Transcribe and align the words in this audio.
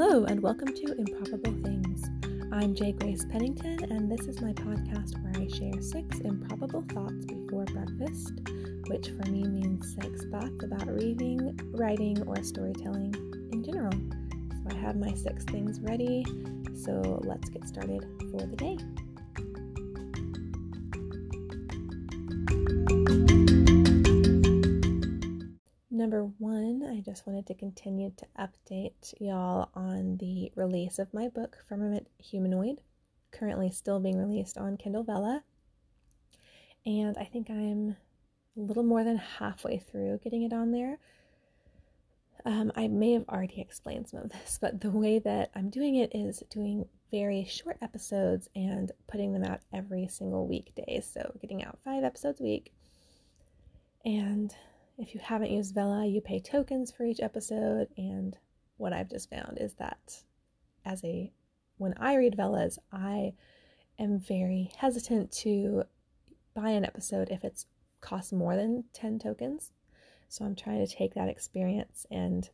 Hello, 0.00 0.26
and 0.26 0.40
welcome 0.40 0.72
to 0.72 0.94
Improbable 0.96 1.60
Things. 1.64 2.08
I'm 2.52 2.72
J. 2.72 2.92
Grace 2.92 3.24
Pennington, 3.24 3.82
and 3.90 4.08
this 4.08 4.28
is 4.28 4.40
my 4.40 4.52
podcast 4.52 5.20
where 5.20 5.32
I 5.42 5.48
share 5.48 5.82
six 5.82 6.20
improbable 6.20 6.84
thoughts 6.92 7.26
before 7.26 7.64
breakfast, 7.64 8.34
which 8.86 9.08
for 9.08 9.28
me 9.28 9.42
means 9.42 9.96
six 10.00 10.24
thoughts 10.26 10.62
about 10.62 10.86
reading, 10.86 11.58
writing, 11.72 12.22
or 12.28 12.40
storytelling 12.44 13.12
in 13.50 13.64
general. 13.64 13.90
So 13.90 14.76
I 14.76 14.80
have 14.80 14.94
my 14.94 15.12
six 15.14 15.42
things 15.42 15.80
ready, 15.80 16.24
so 16.76 17.20
let's 17.24 17.48
get 17.48 17.66
started 17.66 18.06
for 18.30 18.46
the 18.46 18.54
day. 18.54 18.78
Number 25.90 26.22
one, 26.38 26.67
I 26.88 27.00
just 27.00 27.26
wanted 27.26 27.46
to 27.48 27.54
continue 27.54 28.12
to 28.16 28.26
update 28.38 29.12
y'all 29.20 29.68
on 29.74 30.16
the 30.16 30.50
release 30.54 30.98
of 30.98 31.12
my 31.12 31.28
book, 31.28 31.58
Firmament 31.68 32.06
Humanoid, 32.18 32.80
currently 33.30 33.70
still 33.70 34.00
being 34.00 34.16
released 34.16 34.56
on 34.56 34.78
Kindle 34.78 35.04
Vella. 35.04 35.42
And 36.86 37.18
I 37.18 37.24
think 37.24 37.50
I'm 37.50 37.96
a 38.56 38.60
little 38.60 38.84
more 38.84 39.04
than 39.04 39.18
halfway 39.18 39.78
through 39.78 40.20
getting 40.24 40.44
it 40.44 40.54
on 40.54 40.72
there. 40.72 40.98
Um, 42.46 42.72
I 42.74 42.88
may 42.88 43.12
have 43.12 43.28
already 43.28 43.60
explained 43.60 44.08
some 44.08 44.20
of 44.20 44.30
this, 44.30 44.58
but 44.58 44.80
the 44.80 44.90
way 44.90 45.18
that 45.18 45.50
I'm 45.54 45.68
doing 45.68 45.96
it 45.96 46.12
is 46.14 46.42
doing 46.48 46.86
very 47.10 47.44
short 47.44 47.76
episodes 47.82 48.48
and 48.54 48.92
putting 49.08 49.34
them 49.34 49.44
out 49.44 49.60
every 49.74 50.08
single 50.08 50.46
weekday. 50.46 51.02
So, 51.02 51.36
getting 51.42 51.62
out 51.62 51.78
five 51.84 52.04
episodes 52.04 52.40
a 52.40 52.44
week. 52.44 52.72
And 54.06 54.54
if 54.98 55.14
you 55.14 55.20
haven't 55.20 55.50
used 55.50 55.74
Vella, 55.74 56.04
you 56.04 56.20
pay 56.20 56.40
tokens 56.40 56.90
for 56.90 57.04
each 57.04 57.20
episode. 57.20 57.88
And 57.96 58.36
what 58.76 58.92
I've 58.92 59.10
just 59.10 59.30
found 59.30 59.58
is 59.60 59.74
that 59.74 60.22
as 60.84 61.02
a 61.04 61.32
when 61.76 61.94
I 61.98 62.16
read 62.16 62.34
Vella's, 62.34 62.78
I 62.92 63.34
am 63.98 64.18
very 64.18 64.72
hesitant 64.76 65.30
to 65.32 65.84
buy 66.54 66.70
an 66.70 66.84
episode 66.84 67.28
if 67.30 67.44
it's 67.44 67.66
costs 68.00 68.32
more 68.32 68.56
than 68.56 68.84
10 68.92 69.20
tokens. 69.20 69.72
So 70.28 70.44
I'm 70.44 70.56
trying 70.56 70.84
to 70.84 70.92
take 70.92 71.14
that 71.14 71.28
experience 71.28 72.04
and 72.10 72.48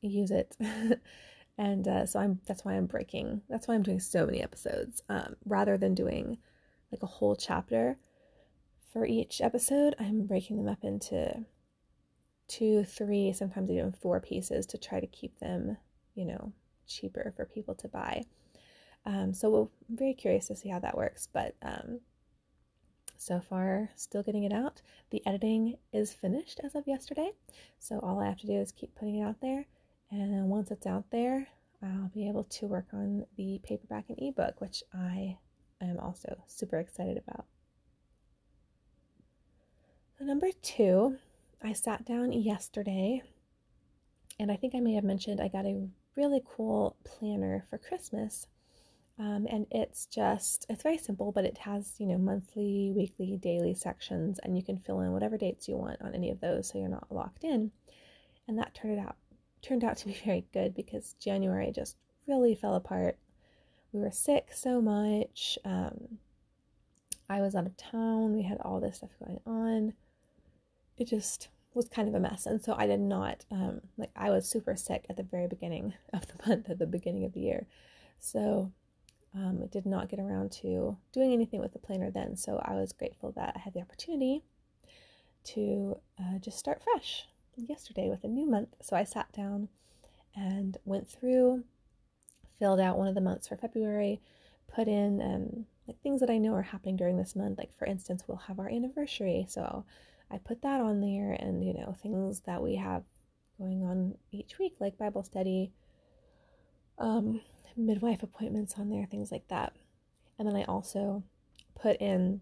use 0.00 0.30
it. 0.30 0.56
and 1.58 1.86
uh, 1.86 2.06
so 2.06 2.18
I'm 2.18 2.40
that's 2.46 2.64
why 2.64 2.72
I'm 2.74 2.86
breaking. 2.86 3.42
That's 3.48 3.68
why 3.68 3.74
I'm 3.74 3.82
doing 3.82 4.00
so 4.00 4.24
many 4.24 4.42
episodes 4.42 5.02
um, 5.10 5.36
rather 5.44 5.76
than 5.76 5.94
doing 5.94 6.38
like 6.90 7.02
a 7.02 7.06
whole 7.06 7.36
chapter 7.36 7.98
for 8.92 9.06
each 9.06 9.40
episode, 9.40 9.94
I'm 9.98 10.26
breaking 10.26 10.56
them 10.56 10.68
up 10.68 10.82
into 10.82 11.44
two, 12.48 12.84
three, 12.84 13.32
sometimes 13.32 13.70
even 13.70 13.92
four 13.92 14.20
pieces 14.20 14.66
to 14.66 14.78
try 14.78 15.00
to 15.00 15.06
keep 15.06 15.38
them, 15.38 15.76
you 16.14 16.24
know, 16.24 16.52
cheaper 16.86 17.32
for 17.36 17.44
people 17.44 17.74
to 17.76 17.88
buy. 17.88 18.24
Um, 19.06 19.32
so 19.32 19.48
we'll, 19.48 19.70
I'm 19.88 19.96
very 19.96 20.14
curious 20.14 20.48
to 20.48 20.56
see 20.56 20.68
how 20.68 20.80
that 20.80 20.96
works, 20.96 21.28
but 21.32 21.54
um, 21.62 22.00
so 23.16 23.40
far, 23.40 23.90
still 23.94 24.22
getting 24.22 24.44
it 24.44 24.52
out. 24.52 24.82
The 25.10 25.24
editing 25.26 25.76
is 25.92 26.12
finished 26.12 26.60
as 26.64 26.74
of 26.74 26.86
yesterday, 26.86 27.30
so 27.78 28.00
all 28.00 28.20
I 28.20 28.26
have 28.26 28.40
to 28.40 28.46
do 28.46 28.54
is 28.54 28.72
keep 28.72 28.94
putting 28.94 29.16
it 29.16 29.22
out 29.24 29.40
there, 29.40 29.66
and 30.10 30.48
once 30.48 30.70
it's 30.70 30.86
out 30.86 31.04
there, 31.10 31.46
I'll 31.82 32.10
be 32.12 32.28
able 32.28 32.44
to 32.44 32.66
work 32.66 32.88
on 32.92 33.24
the 33.36 33.60
paperback 33.62 34.06
and 34.08 34.18
ebook, 34.20 34.60
which 34.60 34.82
I 34.92 35.38
am 35.80 35.98
also 35.98 36.42
super 36.46 36.78
excited 36.78 37.16
about. 37.16 37.46
Number 40.22 40.50
two, 40.60 41.16
I 41.62 41.72
sat 41.72 42.04
down 42.04 42.32
yesterday, 42.32 43.22
and 44.38 44.52
I 44.52 44.56
think 44.56 44.74
I 44.74 44.80
may 44.80 44.92
have 44.92 45.02
mentioned 45.02 45.40
I 45.40 45.48
got 45.48 45.64
a 45.64 45.88
really 46.14 46.42
cool 46.44 46.94
planner 47.04 47.64
for 47.70 47.78
Christmas. 47.78 48.46
Um, 49.18 49.46
and 49.50 49.66
it's 49.70 50.04
just, 50.04 50.66
it's 50.68 50.82
very 50.82 50.98
simple, 50.98 51.32
but 51.32 51.46
it 51.46 51.56
has, 51.56 51.94
you 51.96 52.06
know, 52.06 52.18
monthly, 52.18 52.92
weekly, 52.94 53.38
daily 53.38 53.72
sections, 53.72 54.38
and 54.40 54.54
you 54.54 54.62
can 54.62 54.76
fill 54.76 55.00
in 55.00 55.12
whatever 55.12 55.38
dates 55.38 55.68
you 55.68 55.78
want 55.78 56.02
on 56.02 56.14
any 56.14 56.30
of 56.30 56.40
those 56.40 56.68
so 56.68 56.78
you're 56.78 56.88
not 56.88 57.10
locked 57.10 57.42
in. 57.42 57.70
And 58.46 58.58
that 58.58 58.74
turned 58.74 59.00
out 59.00 59.16
turned 59.62 59.84
out 59.84 59.96
to 59.98 60.06
be 60.06 60.20
very 60.22 60.44
good 60.52 60.74
because 60.74 61.14
January 61.18 61.72
just 61.72 61.96
really 62.26 62.54
fell 62.54 62.74
apart. 62.74 63.16
We 63.92 64.00
were 64.00 64.10
sick 64.10 64.48
so 64.52 64.82
much. 64.82 65.58
Um, 65.64 66.18
I 67.30 67.40
was 67.40 67.54
out 67.54 67.66
of 67.66 67.76
town. 67.78 68.36
We 68.36 68.42
had 68.42 68.58
all 68.60 68.80
this 68.80 68.98
stuff 68.98 69.10
going 69.18 69.40
on 69.46 69.94
it 71.00 71.08
just 71.08 71.48
was 71.72 71.88
kind 71.88 72.08
of 72.08 72.14
a 72.14 72.20
mess. 72.20 72.46
And 72.46 72.62
so 72.62 72.74
I 72.76 72.86
did 72.86 73.00
not, 73.00 73.46
um, 73.50 73.80
like, 73.96 74.10
I 74.14 74.30
was 74.30 74.48
super 74.48 74.76
sick 74.76 75.06
at 75.08 75.16
the 75.16 75.22
very 75.22 75.48
beginning 75.48 75.94
of 76.12 76.26
the 76.28 76.48
month, 76.48 76.68
at 76.68 76.78
the 76.78 76.86
beginning 76.86 77.24
of 77.24 77.32
the 77.32 77.40
year. 77.40 77.66
So 78.18 78.70
um, 79.34 79.60
I 79.64 79.66
did 79.66 79.86
not 79.86 80.10
get 80.10 80.20
around 80.20 80.52
to 80.62 80.98
doing 81.12 81.32
anything 81.32 81.60
with 81.60 81.72
the 81.72 81.78
planner 81.78 82.10
then. 82.10 82.36
So 82.36 82.60
I 82.62 82.74
was 82.74 82.92
grateful 82.92 83.32
that 83.32 83.54
I 83.56 83.60
had 83.60 83.72
the 83.72 83.80
opportunity 83.80 84.44
to 85.42 85.96
uh, 86.18 86.38
just 86.38 86.58
start 86.58 86.82
fresh 86.82 87.26
yesterday 87.56 88.10
with 88.10 88.24
a 88.24 88.28
new 88.28 88.46
month. 88.46 88.74
So 88.82 88.94
I 88.94 89.04
sat 89.04 89.32
down 89.32 89.68
and 90.36 90.76
went 90.84 91.08
through, 91.08 91.64
filled 92.58 92.80
out 92.80 92.98
one 92.98 93.08
of 93.08 93.14
the 93.14 93.20
months 93.22 93.48
for 93.48 93.56
February, 93.56 94.20
put 94.68 94.86
in 94.86 95.22
um, 95.22 95.66
like 95.88 95.98
things 96.02 96.20
that 96.20 96.30
I 96.30 96.36
know 96.36 96.54
are 96.54 96.62
happening 96.62 96.96
during 96.96 97.16
this 97.16 97.34
month. 97.34 97.56
Like, 97.58 97.72
for 97.72 97.86
instance, 97.86 98.24
we'll 98.26 98.36
have 98.36 98.58
our 98.58 98.68
anniversary. 98.68 99.46
So 99.48 99.84
I 100.30 100.38
put 100.38 100.62
that 100.62 100.80
on 100.80 101.00
there 101.00 101.32
and, 101.32 101.64
you 101.64 101.74
know, 101.74 101.96
things 102.00 102.40
that 102.40 102.62
we 102.62 102.76
have 102.76 103.02
going 103.58 103.82
on 103.84 104.14
each 104.30 104.58
week, 104.58 104.76
like 104.80 104.96
Bible 104.96 105.22
study, 105.22 105.72
um, 106.98 107.40
midwife 107.76 108.22
appointments 108.22 108.74
on 108.78 108.88
there, 108.88 109.06
things 109.06 109.32
like 109.32 109.48
that. 109.48 109.74
And 110.38 110.46
then 110.46 110.56
I 110.56 110.64
also 110.64 111.24
put 111.74 111.96
in 112.00 112.40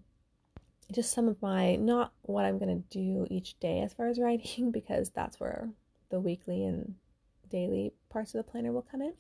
just 0.92 1.12
some 1.12 1.28
of 1.28 1.40
my, 1.42 1.76
not 1.76 2.12
what 2.22 2.44
I'm 2.44 2.58
going 2.58 2.82
to 2.82 2.98
do 2.98 3.26
each 3.30 3.58
day 3.58 3.80
as 3.80 3.92
far 3.92 4.08
as 4.08 4.18
writing, 4.20 4.70
because 4.70 5.10
that's 5.10 5.40
where 5.40 5.70
the 6.10 6.20
weekly 6.20 6.64
and 6.64 6.94
daily 7.50 7.92
parts 8.10 8.34
of 8.34 8.44
the 8.44 8.50
planner 8.50 8.72
will 8.72 8.82
come 8.82 9.02
in, 9.02 9.14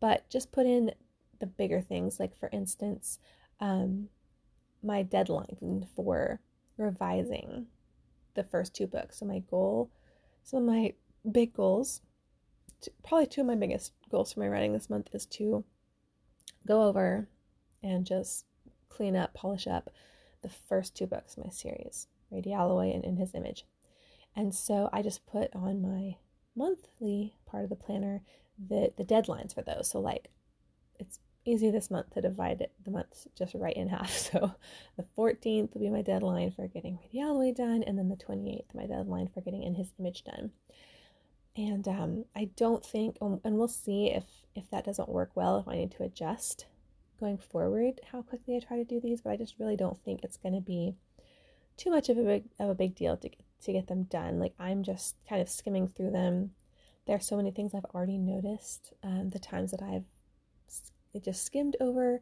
but 0.00 0.28
just 0.28 0.52
put 0.52 0.66
in 0.66 0.92
the 1.40 1.46
bigger 1.46 1.80
things, 1.80 2.18
like 2.18 2.36
for 2.36 2.48
instance, 2.52 3.18
um, 3.60 4.08
my 4.82 5.02
deadline 5.02 5.86
for 5.94 6.40
revising 6.76 7.66
the 8.34 8.44
first 8.44 8.74
two 8.74 8.86
books. 8.86 9.18
So 9.18 9.26
my 9.26 9.40
goal, 9.40 9.90
some 10.44 10.60
of 10.60 10.66
my 10.66 10.94
big 11.30 11.54
goals, 11.54 12.02
probably 13.06 13.26
two 13.26 13.42
of 13.42 13.46
my 13.46 13.54
biggest 13.54 13.92
goals 14.10 14.32
for 14.32 14.40
my 14.40 14.48
writing 14.48 14.72
this 14.72 14.90
month 14.90 15.08
is 15.12 15.26
to 15.26 15.64
go 16.66 16.82
over 16.82 17.28
and 17.82 18.06
just 18.06 18.44
clean 18.88 19.16
up, 19.16 19.34
polish 19.34 19.66
up 19.66 19.90
the 20.42 20.48
first 20.48 20.96
two 20.96 21.06
books 21.06 21.36
in 21.36 21.42
my 21.44 21.50
series, 21.50 22.08
Radialloy 22.32 22.94
and 22.94 23.04
In 23.04 23.16
His 23.16 23.34
Image. 23.34 23.64
And 24.36 24.54
so 24.54 24.88
I 24.92 25.02
just 25.02 25.26
put 25.26 25.54
on 25.54 25.82
my 25.82 26.16
monthly 26.54 27.34
part 27.46 27.64
of 27.64 27.70
the 27.70 27.76
planner 27.76 28.22
the 28.58 28.92
the 28.96 29.04
deadlines 29.04 29.54
for 29.54 29.62
those. 29.62 29.88
So 29.90 30.00
like 30.00 30.30
it's 30.98 31.20
easy 31.48 31.70
this 31.70 31.90
month 31.90 32.10
to 32.10 32.20
divide 32.20 32.60
it, 32.60 32.72
the 32.84 32.90
months 32.90 33.26
just 33.36 33.54
right 33.54 33.76
in 33.76 33.88
half. 33.88 34.10
So 34.32 34.52
the 34.96 35.04
14th 35.16 35.74
will 35.74 35.80
be 35.80 35.90
my 35.90 36.02
deadline 36.02 36.50
for 36.50 36.66
getting 36.68 36.98
Radialloy 36.98 37.54
done, 37.54 37.82
and 37.82 37.98
then 37.98 38.08
the 38.08 38.16
28th, 38.16 38.74
my 38.74 38.86
deadline 38.86 39.28
for 39.28 39.40
getting 39.40 39.62
In 39.62 39.74
His 39.74 39.92
Image 39.98 40.24
done. 40.24 40.50
And 41.56 41.88
um, 41.88 42.24
I 42.36 42.50
don't 42.56 42.84
think, 42.84 43.16
um, 43.20 43.40
and 43.42 43.56
we'll 43.56 43.68
see 43.68 44.12
if 44.12 44.24
if 44.54 44.70
that 44.70 44.84
doesn't 44.84 45.08
work 45.08 45.30
well, 45.34 45.58
if 45.58 45.68
I 45.68 45.76
need 45.76 45.92
to 45.92 46.04
adjust 46.04 46.66
going 47.18 47.38
forward 47.38 48.00
how 48.12 48.22
quickly 48.22 48.56
I 48.56 48.60
try 48.60 48.76
to 48.76 48.84
do 48.84 49.00
these. 49.00 49.22
But 49.22 49.30
I 49.30 49.36
just 49.36 49.58
really 49.58 49.76
don't 49.76 49.98
think 50.04 50.22
it's 50.22 50.36
going 50.36 50.54
to 50.54 50.60
be 50.60 50.94
too 51.76 51.90
much 51.90 52.08
of 52.08 52.18
a 52.18 52.22
big 52.22 52.44
of 52.60 52.68
a 52.68 52.74
big 52.74 52.94
deal 52.94 53.16
to 53.16 53.30
to 53.62 53.72
get 53.72 53.88
them 53.88 54.04
done. 54.04 54.38
Like 54.38 54.54
I'm 54.58 54.82
just 54.82 55.16
kind 55.28 55.42
of 55.42 55.48
skimming 55.48 55.88
through 55.88 56.12
them. 56.12 56.52
There 57.06 57.16
are 57.16 57.20
so 57.20 57.36
many 57.36 57.50
things 57.50 57.74
I've 57.74 57.84
already 57.86 58.18
noticed. 58.18 58.92
Um, 59.02 59.30
the 59.30 59.38
times 59.38 59.70
that 59.72 59.82
I've 59.82 60.04
I 61.18 61.20
just 61.20 61.44
skimmed 61.44 61.76
over 61.80 62.20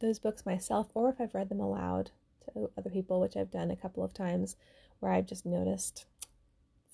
those 0.00 0.18
books 0.18 0.44
myself, 0.44 0.88
or 0.94 1.08
if 1.08 1.20
I've 1.20 1.34
read 1.34 1.48
them 1.48 1.60
aloud 1.60 2.10
to 2.44 2.68
other 2.76 2.90
people, 2.90 3.20
which 3.20 3.36
I've 3.36 3.52
done 3.52 3.70
a 3.70 3.76
couple 3.76 4.02
of 4.02 4.12
times, 4.12 4.56
where 4.98 5.12
I've 5.12 5.26
just 5.26 5.46
noticed 5.46 6.04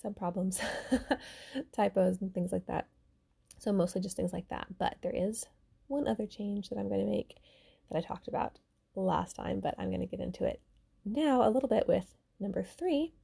some 0.03 0.13
problems, 0.13 0.61
typos, 1.73 2.21
and 2.21 2.35
things 2.35 2.53
like 2.53 2.67
that. 2.67 2.89
So, 3.59 3.73
mostly 3.73 4.03
just 4.03 4.17
things 4.17 4.35
like 4.35 4.49
that. 4.49 4.67
But 4.79 4.99
there 5.01 5.15
is 5.15 5.47
one 5.89 6.07
other 6.07 6.27
change 6.27 6.69
that 6.69 6.79
I'm 6.79 6.89
going 6.89 7.05
to 7.05 7.11
make 7.11 7.37
that 7.91 7.97
I 7.97 8.03
talked 8.03 8.29
about 8.29 8.59
last 8.95 9.35
time, 9.35 9.61
but 9.61 9.75
I'm 9.79 9.89
going 9.89 10.01
to 10.01 10.07
get 10.07 10.21
into 10.21 10.45
it 10.45 10.61
now 11.07 11.47
a 11.47 11.49
little 11.49 11.71
bit 11.71 11.89
with 11.89 12.17
number 12.39 12.63
three. 12.63 13.15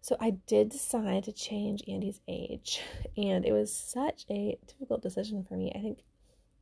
So, 0.00 0.16
I 0.20 0.30
did 0.46 0.68
decide 0.68 1.24
to 1.24 1.32
change 1.32 1.82
Andy's 1.88 2.20
age, 2.28 2.80
and 3.16 3.44
it 3.44 3.50
was 3.50 3.74
such 3.74 4.24
a 4.30 4.56
difficult 4.68 5.02
decision 5.02 5.42
for 5.42 5.56
me. 5.56 5.72
I 5.74 5.80
think 5.80 5.98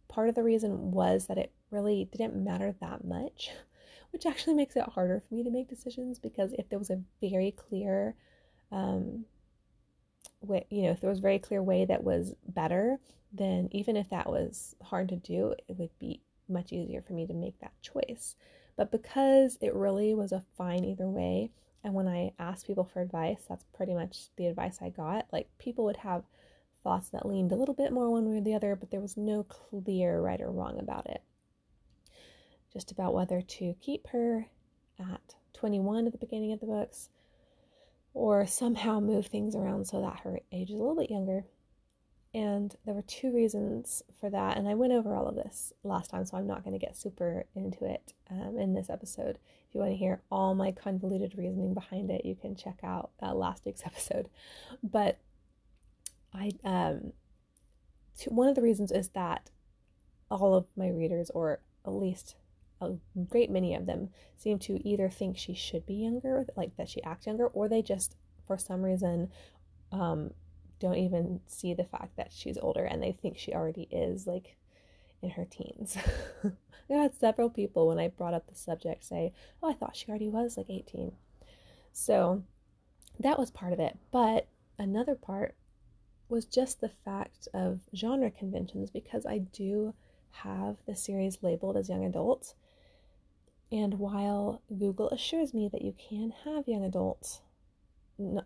part 0.09 0.29
of 0.29 0.35
the 0.35 0.43
reason 0.43 0.91
was 0.93 1.27
that 1.27 1.39
it 1.39 1.53
really 1.71 2.09
didn't 2.13 2.37
matter 2.37 2.75
that 2.81 3.05
much, 3.05 3.51
which 4.11 4.27
actually 4.27 4.55
makes 4.55 4.77
it 4.77 4.85
harder 4.85 5.23
for 5.27 5.35
me 5.35 5.43
to 5.43 5.51
make 5.51 5.69
decisions 5.69 6.19
because 6.19 6.53
if 6.55 6.69
there 6.69 6.79
was 6.79 6.91
a 6.91 7.03
very 7.21 7.51
clear 7.51 8.15
um, 8.73 9.25
way, 10.41 10.67
you 10.71 10.83
know, 10.83 10.91
if 10.91 11.01
there 11.01 11.11
was 11.11 11.19
a 11.19 11.23
very 11.23 11.39
clear 11.39 11.63
way 11.63 11.85
that 11.85 12.05
was 12.05 12.35
better, 12.47 12.99
then 13.33 13.69
even 13.73 13.97
if 13.97 14.09
that 14.11 14.31
was 14.31 14.75
hard 14.83 15.09
to 15.09 15.17
do, 15.17 15.55
it 15.69 15.77
would 15.77 15.97
be 15.99 16.21
much 16.49 16.73
easier 16.73 17.03
for 17.03 17.13
me 17.13 17.27
to 17.27 17.35
make 17.35 17.59
that 17.61 17.73
choice. 17.83 18.37
But 18.77 18.91
because 18.91 19.59
it 19.61 19.75
really 19.75 20.15
was 20.15 20.33
a 20.33 20.45
fine 20.57 20.85
either 20.85 21.09
way, 21.09 21.51
and 21.83 21.95
when 21.95 22.09
I 22.09 22.33
asked 22.39 22.67
people 22.67 22.85
for 22.85 23.01
advice, 23.01 23.45
that's 23.49 23.65
pretty 23.75 23.95
much 23.95 24.29
the 24.37 24.47
advice 24.47 24.79
I 24.81 24.91
got. 24.91 25.27
Like 25.33 25.49
people 25.59 25.85
would 25.85 25.99
have 25.99 26.25
thoughts 26.87 27.09
that 27.09 27.27
leaned 27.27 27.51
a 27.51 27.57
little 27.57 27.75
bit 27.75 27.91
more 27.91 28.09
one 28.09 28.31
way 28.31 28.37
or 28.37 28.41
the 28.41 28.55
other, 28.55 28.77
but 28.77 28.93
there 28.93 29.01
was 29.01 29.17
no 29.17 29.43
clear 29.43 30.21
right 30.21 30.41
or 30.41 30.53
wrong 30.53 30.79
about 30.79 31.05
it. 31.07 31.21
Just 32.73 32.93
about 32.93 33.13
whether 33.13 33.41
to 33.41 33.75
keep 33.81 34.07
her 34.09 34.47
at 35.01 35.35
21 35.55 36.07
at 36.07 36.13
the 36.13 36.19
beginning 36.19 36.53
of 36.53 36.61
the 36.61 36.67
books 36.67 37.09
or 38.15 38.47
somehow 38.47 39.01
move 39.01 39.27
things 39.27 39.57
around 39.57 39.89
so 39.89 40.01
that 40.01 40.21
her 40.21 40.39
age 40.53 40.71
is 40.71 40.77
a 40.77 40.79
little 40.79 40.95
bit 40.95 41.11
younger. 41.11 41.45
And 42.33 42.73
there 42.85 42.95
were 42.95 43.03
two 43.03 43.35
reasons 43.35 44.05
for 44.21 44.31
that. 44.31 44.57
And 44.57 44.69
I 44.69 44.75
went 44.75 44.93
over 44.93 45.17
all 45.17 45.27
of 45.27 45.35
this 45.35 45.73
last 45.83 46.11
time, 46.11 46.25
so 46.25 46.37
I'm 46.37 46.47
not 46.47 46.63
going 46.63 46.79
to 46.79 46.87
get 46.87 46.97
super 46.97 47.47
into 47.57 47.85
it 47.85 48.13
um, 48.31 48.59
in 48.61 48.75
this 48.75 48.91
episode. 48.91 49.39
If 49.69 49.75
you 49.75 49.81
want 49.81 49.93
to 49.93 49.97
hear 49.97 50.23
all 50.31 50.55
my 50.55 50.71
convoluted 50.71 51.35
reasoning 51.37 51.75
behind 51.75 52.13
it, 52.13 52.25
you 52.25 52.37
can 52.37 52.55
check 52.55 52.79
out 52.85 53.11
uh, 53.21 53.35
last 53.35 53.65
week's 53.65 53.83
episode. 53.85 54.29
But 54.85 55.19
I, 56.37 56.53
um, 56.65 57.13
one 58.29 58.49
of 58.49 58.55
the 58.55 58.63
reasons 58.63 58.93
is 58.93 59.09
that 59.11 59.51
all 60.31 60.55
of 60.55 60.67
my 60.77 60.89
readers, 60.89 61.31
or 61.31 61.61
at 61.85 61.93
least 61.93 62.37
a 62.81 62.95
great 63.29 63.51
many 63.51 63.75
of 63.75 63.87
them 63.87 64.11
seem 64.37 64.59
to 64.59 64.87
either 64.87 65.09
think 65.09 65.39
she 65.39 65.55
should 65.55 65.87
be 65.87 65.95
younger, 65.95 66.47
like 66.57 66.77
that 66.77 66.89
she 66.89 67.03
acts 67.03 67.27
younger, 67.27 67.47
or 67.49 67.69
they 67.69 67.83
just, 67.83 68.17
for 68.47 68.59
some 68.59 68.83
reason, 68.83 69.31
um, 69.93 70.33
don't 70.79 70.97
even 70.97 71.41
see 71.47 71.73
the 71.73 71.85
fact 71.85 72.17
that 72.17 72.33
she's 72.33 72.59
older 72.59 72.85
and 72.85 73.03
they 73.03 73.13
think 73.13 73.39
she 73.39 73.55
already 73.55 73.89
is 73.91 74.27
like 74.27 74.57
in 75.23 75.31
her 75.31 75.47
teens. 75.47 75.97
I 76.91 76.95
had 76.95 77.15
several 77.15 77.51
people 77.51 77.89
when 77.89 77.99
I 77.99 78.09
brought 78.09 78.35
up 78.35 78.47
the 78.47 78.55
subject 78.55 79.05
say, 79.05 79.33
Oh, 79.63 79.71
I 79.71 79.75
thought 79.75 79.97
she 79.97 80.09
already 80.09 80.29
was 80.29 80.57
like 80.57 80.71
18. 80.71 81.13
So 81.93 82.43
that 83.19 83.39
was 83.39 83.51
part 83.51 83.73
of 83.73 83.81
it. 83.81 83.99
But 84.13 84.49
another 84.79 85.15
part 85.15 85.55
was 86.29 86.45
just 86.45 86.81
the 86.81 86.91
fact 87.05 87.49
of 87.55 87.81
genre 87.95 88.31
conventions 88.31 88.91
because 88.91 89.25
I 89.27 89.39
do 89.39 89.95
have 90.31 90.77
the 90.87 90.97
series 90.97 91.39
labeled 91.43 91.77
as 91.77 91.89
young 91.89 92.05
adult 92.05 92.55
and 93.73 93.95
while 93.99 94.63
Google 94.77 95.11
assures 95.11 95.53
me 95.53 95.69
that 95.73 95.83
you 95.83 95.95
can 95.99 96.33
have 96.45 96.69
young 96.69 96.85
adult 96.85 97.41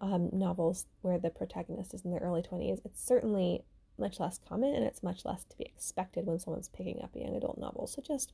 um, 0.01 0.31
novels 0.33 0.87
where 1.03 1.19
the 1.19 1.31
protagonist 1.31 1.93
is 1.95 2.05
in 2.05 2.11
their 2.11 2.21
early 2.21 2.43
20s, 2.43 2.81
it's 2.85 3.05
certainly 3.05 3.63
much 3.99 4.19
less 4.19 4.41
common 4.49 4.75
and 4.75 4.85
it's 4.85 5.03
much 5.03 5.25
less 5.25 5.45
to 5.45 5.59
be 5.59 5.65
expected 5.65 6.25
when 6.25 6.39
someone's 6.39 6.69
picking 6.69 7.03
up 7.03 7.15
a 7.15 7.21
young 7.21 7.37
adult 7.37 7.59
novel. 7.59 7.87
So, 7.87 8.01
just 8.01 8.33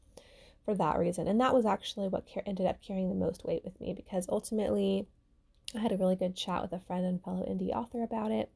for 0.65 0.75
that 0.75 0.99
reason. 0.99 1.27
And 1.27 1.41
that 1.41 1.55
was 1.55 1.67
actually 1.67 2.09
what 2.09 2.27
ended 2.47 2.67
up 2.67 2.81
carrying 2.81 3.09
the 3.09 3.15
most 3.15 3.45
weight 3.45 3.65
with 3.65 3.81
me 3.81 3.93
because 3.93 4.27
ultimately 4.29 5.07
I 5.75 5.81
had 5.81 5.93
a 5.93 5.97
really 5.97 6.17
good 6.17 6.37
chat 6.37 6.63
with 6.63 6.73
a 6.73 6.79
friend 6.79 7.05
and 7.05 7.23
fellow 7.23 7.45
indie 7.45 7.75
author 7.75 8.03
about 8.03 8.31
it. 8.31 8.51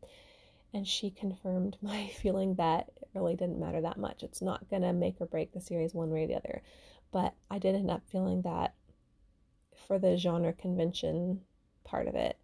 And 0.72 0.86
she 0.86 1.10
confirmed 1.10 1.76
my 1.82 2.08
feeling 2.08 2.54
that 2.56 2.90
it 3.00 3.08
really 3.14 3.36
didn't 3.36 3.60
matter 3.60 3.80
that 3.80 3.98
much. 3.98 4.22
It's 4.22 4.42
not 4.42 4.68
going 4.68 4.82
to 4.82 4.92
make 4.92 5.20
or 5.20 5.26
break 5.26 5.52
the 5.52 5.60
series 5.60 5.94
one 5.94 6.10
way 6.10 6.24
or 6.24 6.26
the 6.26 6.36
other. 6.36 6.62
But 7.12 7.34
I 7.50 7.58
did 7.58 7.74
end 7.74 7.90
up 7.90 8.02
feeling 8.10 8.42
that 8.42 8.74
for 9.86 9.98
the 9.98 10.16
genre 10.16 10.52
convention 10.52 11.40
part 11.84 12.06
of 12.06 12.14
it, 12.14 12.38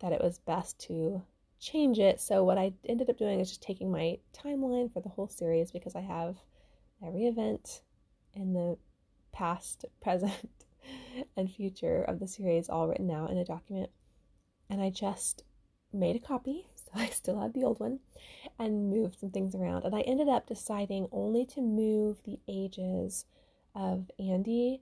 that 0.00 0.12
it 0.12 0.22
was 0.22 0.38
best 0.38 0.78
to 0.78 1.22
change 1.60 1.98
it. 1.98 2.20
So 2.20 2.44
what 2.44 2.58
I 2.58 2.72
ended 2.88 3.10
up 3.10 3.18
doing 3.18 3.40
is 3.40 3.48
just 3.48 3.62
taking 3.62 3.90
my 3.90 4.18
timeline 4.32 4.92
for 4.92 5.00
the 5.00 5.08
whole 5.08 5.28
series 5.28 5.70
because 5.70 5.94
I 5.94 6.00
have 6.00 6.36
every 7.04 7.26
event 7.26 7.82
in 8.34 8.52
the 8.52 8.78
past, 9.32 9.84
present, 10.02 10.48
and 11.36 11.50
future 11.50 12.02
of 12.02 12.20
the 12.20 12.28
series 12.28 12.68
all 12.68 12.88
written 12.88 13.10
out 13.10 13.30
in 13.30 13.38
a 13.38 13.44
document. 13.44 13.90
And 14.68 14.80
I 14.80 14.90
just 14.90 15.44
made 15.92 16.16
a 16.16 16.20
copy, 16.20 16.68
I 16.98 17.10
still 17.10 17.38
had 17.38 17.52
the 17.52 17.64
old 17.64 17.78
one, 17.78 18.00
and 18.58 18.90
moved 18.90 19.20
some 19.20 19.30
things 19.30 19.54
around. 19.54 19.84
And 19.84 19.94
I 19.94 20.00
ended 20.00 20.28
up 20.28 20.46
deciding 20.46 21.08
only 21.12 21.44
to 21.46 21.60
move 21.60 22.22
the 22.24 22.38
ages 22.48 23.26
of 23.74 24.10
Andy, 24.18 24.80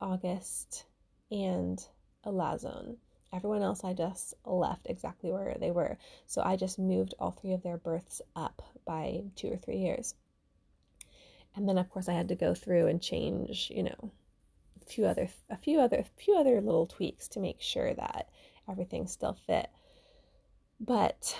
August, 0.00 0.84
and 1.30 1.84
Elazone. 2.24 2.96
Everyone 3.32 3.62
else 3.62 3.84
I 3.84 3.92
just 3.92 4.34
left 4.44 4.86
exactly 4.86 5.30
where 5.30 5.56
they 5.60 5.70
were. 5.70 5.98
So 6.26 6.42
I 6.42 6.56
just 6.56 6.78
moved 6.78 7.14
all 7.18 7.30
three 7.30 7.52
of 7.52 7.62
their 7.62 7.76
births 7.76 8.20
up 8.34 8.62
by 8.84 9.22
two 9.36 9.52
or 9.52 9.56
three 9.56 9.78
years. 9.78 10.14
And 11.54 11.68
then 11.68 11.78
of 11.78 11.88
course 11.90 12.08
I 12.08 12.12
had 12.12 12.28
to 12.28 12.34
go 12.34 12.54
through 12.54 12.88
and 12.88 13.00
change, 13.00 13.70
you 13.74 13.84
know, 13.84 14.10
a 14.80 14.84
few 14.84 15.06
other 15.06 15.28
a 15.50 15.56
few 15.56 15.80
other 15.80 15.98
a 15.98 16.04
few 16.04 16.36
other 16.36 16.60
little 16.60 16.86
tweaks 16.86 17.28
to 17.28 17.40
make 17.40 17.60
sure 17.60 17.94
that 17.94 18.28
everything 18.68 19.06
still 19.06 19.34
fit. 19.46 19.68
But 20.80 21.38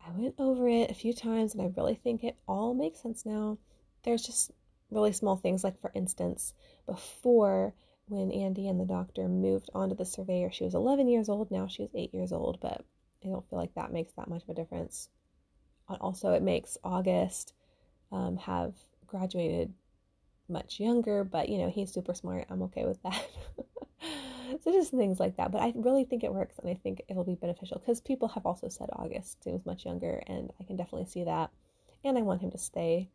I 0.00 0.10
went 0.12 0.34
over 0.38 0.68
it 0.68 0.90
a 0.90 0.94
few 0.94 1.12
times 1.12 1.54
and 1.54 1.62
I 1.62 1.72
really 1.76 1.94
think 1.94 2.24
it 2.24 2.36
all 2.46 2.74
makes 2.74 3.00
sense 3.00 3.26
now. 3.26 3.58
There's 4.04 4.24
just 4.26 4.52
really 4.90 5.12
small 5.12 5.36
things, 5.36 5.64
like 5.64 5.80
for 5.80 5.90
instance, 5.94 6.54
before 6.86 7.74
when 8.06 8.32
Andy 8.32 8.68
and 8.68 8.80
the 8.80 8.84
doctor 8.86 9.28
moved 9.28 9.70
onto 9.74 9.94
the 9.94 10.04
surveyor, 10.04 10.50
she 10.50 10.64
was 10.64 10.74
11 10.74 11.08
years 11.08 11.28
old. 11.28 11.50
Now 11.50 11.66
she 11.66 11.82
was 11.82 11.90
8 11.94 12.14
years 12.14 12.32
old, 12.32 12.58
but 12.60 12.84
I 13.24 13.28
don't 13.28 13.48
feel 13.50 13.58
like 13.58 13.74
that 13.74 13.92
makes 13.92 14.12
that 14.14 14.28
much 14.28 14.42
of 14.44 14.48
a 14.50 14.54
difference. 14.54 15.08
Also, 16.00 16.32
it 16.32 16.42
makes 16.42 16.76
August 16.84 17.54
um, 18.12 18.36
have 18.36 18.74
graduated 19.06 19.72
much 20.48 20.80
younger, 20.80 21.24
but 21.24 21.48
you 21.48 21.58
know, 21.58 21.70
he's 21.70 21.92
super 21.92 22.14
smart. 22.14 22.46
I'm 22.50 22.62
okay 22.62 22.84
with 22.84 23.02
that. 23.02 23.26
so, 24.62 24.72
just 24.72 24.90
things 24.90 25.20
like 25.20 25.36
that. 25.36 25.52
But 25.52 25.62
I 25.62 25.72
really 25.76 26.04
think 26.04 26.24
it 26.24 26.32
works 26.32 26.58
and 26.58 26.70
I 26.70 26.74
think 26.74 27.02
it'll 27.08 27.24
be 27.24 27.34
beneficial 27.34 27.78
because 27.78 28.00
people 28.00 28.28
have 28.28 28.46
also 28.46 28.68
said 28.68 28.88
August 28.92 29.42
seems 29.42 29.66
much 29.66 29.84
younger, 29.84 30.22
and 30.26 30.50
I 30.60 30.64
can 30.64 30.76
definitely 30.76 31.06
see 31.06 31.24
that. 31.24 31.50
And 32.04 32.16
I 32.16 32.22
want 32.22 32.40
him 32.40 32.50
to 32.52 32.58
stay 32.58 33.08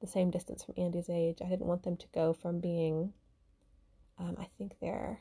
the 0.00 0.06
same 0.06 0.30
distance 0.30 0.64
from 0.64 0.74
Andy's 0.76 1.08
age. 1.08 1.38
I 1.44 1.48
didn't 1.48 1.66
want 1.66 1.82
them 1.82 1.96
to 1.96 2.06
go 2.14 2.32
from 2.32 2.60
being, 2.60 3.12
um, 4.18 4.36
I 4.38 4.46
think 4.58 4.76
they're, 4.80 5.20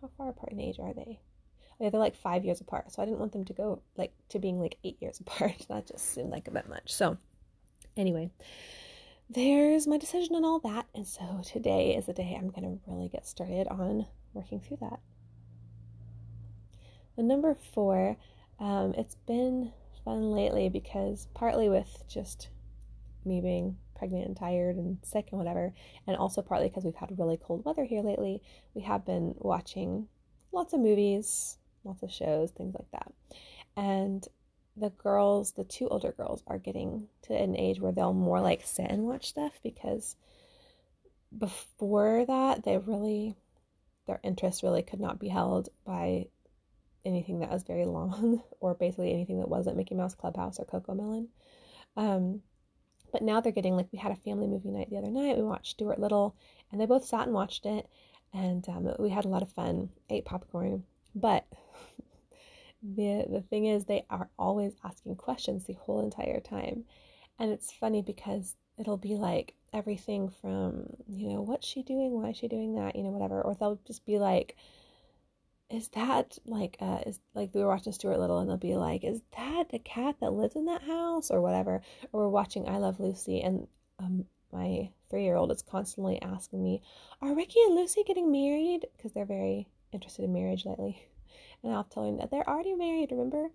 how 0.00 0.10
far 0.16 0.30
apart 0.30 0.52
in 0.52 0.60
age 0.60 0.78
are 0.78 0.94
they? 0.94 1.20
Oh, 1.78 1.90
they're 1.90 2.00
like 2.00 2.16
five 2.16 2.44
years 2.44 2.60
apart. 2.60 2.90
So 2.90 3.02
I 3.02 3.04
didn't 3.04 3.20
want 3.20 3.32
them 3.32 3.44
to 3.44 3.52
go 3.52 3.82
like 3.96 4.14
to 4.30 4.38
being 4.38 4.58
like 4.58 4.78
eight 4.84 4.96
years 5.00 5.20
apart. 5.20 5.66
that 5.68 5.86
just 5.86 6.12
seemed 6.12 6.30
like 6.30 6.48
a 6.48 6.52
bit 6.52 6.68
much. 6.68 6.92
So 6.92 7.18
anyway, 7.96 8.30
there's 9.28 9.86
my 9.86 9.98
decision 9.98 10.36
on 10.36 10.44
all 10.44 10.60
that. 10.60 10.86
And 10.94 11.06
so 11.06 11.40
today 11.44 11.94
is 11.96 12.06
the 12.06 12.12
day 12.12 12.36
I'm 12.38 12.50
going 12.50 12.62
to 12.62 12.90
really 12.90 13.08
get 13.08 13.26
started 13.26 13.66
on 13.68 14.06
working 14.34 14.60
through 14.60 14.78
that. 14.80 15.00
The 17.16 17.22
number 17.22 17.54
four, 17.54 18.16
um, 18.60 18.94
it's 18.96 19.16
been 19.26 19.72
fun 20.04 20.30
lately 20.32 20.68
because 20.68 21.28
partly 21.34 21.68
with 21.68 22.04
just 22.08 22.50
me 23.24 23.40
being 23.40 23.76
pregnant 23.96 24.26
and 24.26 24.36
tired 24.36 24.76
and 24.76 24.98
sick 25.02 25.28
and 25.30 25.38
whatever, 25.38 25.72
and 26.06 26.16
also 26.16 26.42
partly 26.42 26.68
because 26.68 26.84
we've 26.84 26.94
had 26.94 27.18
really 27.18 27.38
cold 27.38 27.64
weather 27.64 27.84
here 27.84 28.02
lately, 28.02 28.42
we 28.74 28.82
have 28.82 29.04
been 29.04 29.34
watching 29.38 30.06
lots 30.52 30.74
of 30.74 30.80
movies, 30.80 31.58
lots 31.84 32.02
of 32.02 32.12
shows, 32.12 32.50
things 32.50 32.74
like 32.74 32.90
that. 32.92 33.12
And 33.76 34.26
the 34.76 34.90
girls, 34.90 35.52
the 35.52 35.64
two 35.64 35.88
older 35.88 36.12
girls, 36.12 36.42
are 36.46 36.58
getting 36.58 37.08
to 37.22 37.34
an 37.34 37.56
age 37.56 37.80
where 37.80 37.92
they'll 37.92 38.12
more 38.12 38.40
like 38.40 38.62
sit 38.64 38.90
and 38.90 39.04
watch 39.04 39.28
stuff 39.28 39.58
because 39.62 40.16
before 41.36 42.24
that, 42.26 42.64
they 42.64 42.76
really, 42.78 43.36
their 44.06 44.20
interest 44.22 44.62
really 44.62 44.82
could 44.82 45.00
not 45.00 45.18
be 45.18 45.28
held 45.28 45.70
by 45.84 46.26
anything 47.04 47.38
that 47.38 47.50
was 47.50 47.62
very 47.62 47.86
long 47.86 48.42
or 48.60 48.74
basically 48.74 49.12
anything 49.12 49.38
that 49.38 49.48
wasn't 49.48 49.76
Mickey 49.76 49.94
Mouse 49.94 50.14
Clubhouse 50.14 50.58
or 50.58 50.66
Cocomelon. 50.66 51.28
Um, 51.96 52.42
but 53.12 53.22
now 53.22 53.40
they're 53.40 53.52
getting 53.52 53.76
like 53.76 53.88
we 53.92 53.98
had 53.98 54.12
a 54.12 54.16
family 54.16 54.46
movie 54.46 54.70
night 54.70 54.90
the 54.90 54.98
other 54.98 55.10
night. 55.10 55.36
We 55.36 55.42
watched 55.42 55.70
Stuart 55.70 56.00
Little, 56.00 56.34
and 56.70 56.80
they 56.80 56.86
both 56.86 57.06
sat 57.06 57.26
and 57.26 57.34
watched 57.34 57.64
it, 57.64 57.88
and 58.34 58.68
um, 58.68 58.92
we 58.98 59.08
had 59.08 59.24
a 59.24 59.28
lot 59.28 59.42
of 59.42 59.52
fun. 59.52 59.88
Ate 60.10 60.24
popcorn, 60.24 60.84
but 61.14 61.46
the 62.94 63.26
the 63.28 63.42
thing 63.42 63.66
is, 63.66 63.84
they 63.84 64.04
are 64.10 64.28
always 64.38 64.74
asking 64.84 65.16
questions 65.16 65.64
the 65.64 65.74
whole 65.74 66.00
entire 66.00 66.40
time, 66.40 66.84
and 67.38 67.50
it's 67.50 67.72
funny 67.72 68.02
because 68.02 68.56
it'll 68.78 68.96
be 68.96 69.16
like 69.16 69.54
everything 69.72 70.28
from 70.28 70.86
you 71.06 71.28
know 71.28 71.42
what's 71.42 71.66
she 71.66 71.82
doing, 71.82 72.12
why 72.12 72.30
is 72.30 72.36
she 72.36 72.48
doing 72.48 72.74
that, 72.76 72.96
you 72.96 73.02
know 73.02 73.10
whatever, 73.10 73.42
or 73.42 73.54
they'll 73.54 73.80
just 73.86 74.04
be 74.06 74.18
like 74.18 74.56
is 75.68 75.88
that 75.88 76.38
like 76.46 76.76
uh 76.80 77.00
is 77.06 77.18
like 77.34 77.50
we 77.52 77.60
were 77.60 77.68
watching 77.68 77.92
Stuart 77.92 78.18
Little 78.18 78.38
and 78.38 78.48
they'll 78.48 78.56
be 78.56 78.76
like, 78.76 79.04
is 79.04 79.20
that 79.36 79.64
a 79.72 79.78
cat 79.80 80.16
that 80.20 80.32
lives 80.32 80.56
in 80.56 80.66
that 80.66 80.82
house 80.82 81.30
or 81.30 81.40
whatever? 81.40 81.82
Or 82.12 82.22
we're 82.22 82.28
watching 82.28 82.68
I 82.68 82.78
Love 82.78 83.00
Lucy 83.00 83.42
and 83.42 83.66
um 83.98 84.26
my 84.52 84.90
three 85.10 85.24
year 85.24 85.36
old 85.36 85.50
is 85.50 85.62
constantly 85.62 86.20
asking 86.22 86.62
me, 86.62 86.82
Are 87.20 87.34
Ricky 87.34 87.60
and 87.62 87.74
Lucy 87.74 88.04
getting 88.04 88.30
married? 88.30 88.86
Because 88.96 89.12
they're 89.12 89.24
very 89.24 89.66
interested 89.92 90.24
in 90.24 90.32
marriage 90.32 90.64
lately. 90.64 91.08
And 91.66 91.74
I'll 91.74 91.82
tell 91.82 92.04
him 92.04 92.18
that 92.18 92.30
they're 92.30 92.48
already 92.48 92.74
married, 92.74 93.10
remember? 93.10 93.48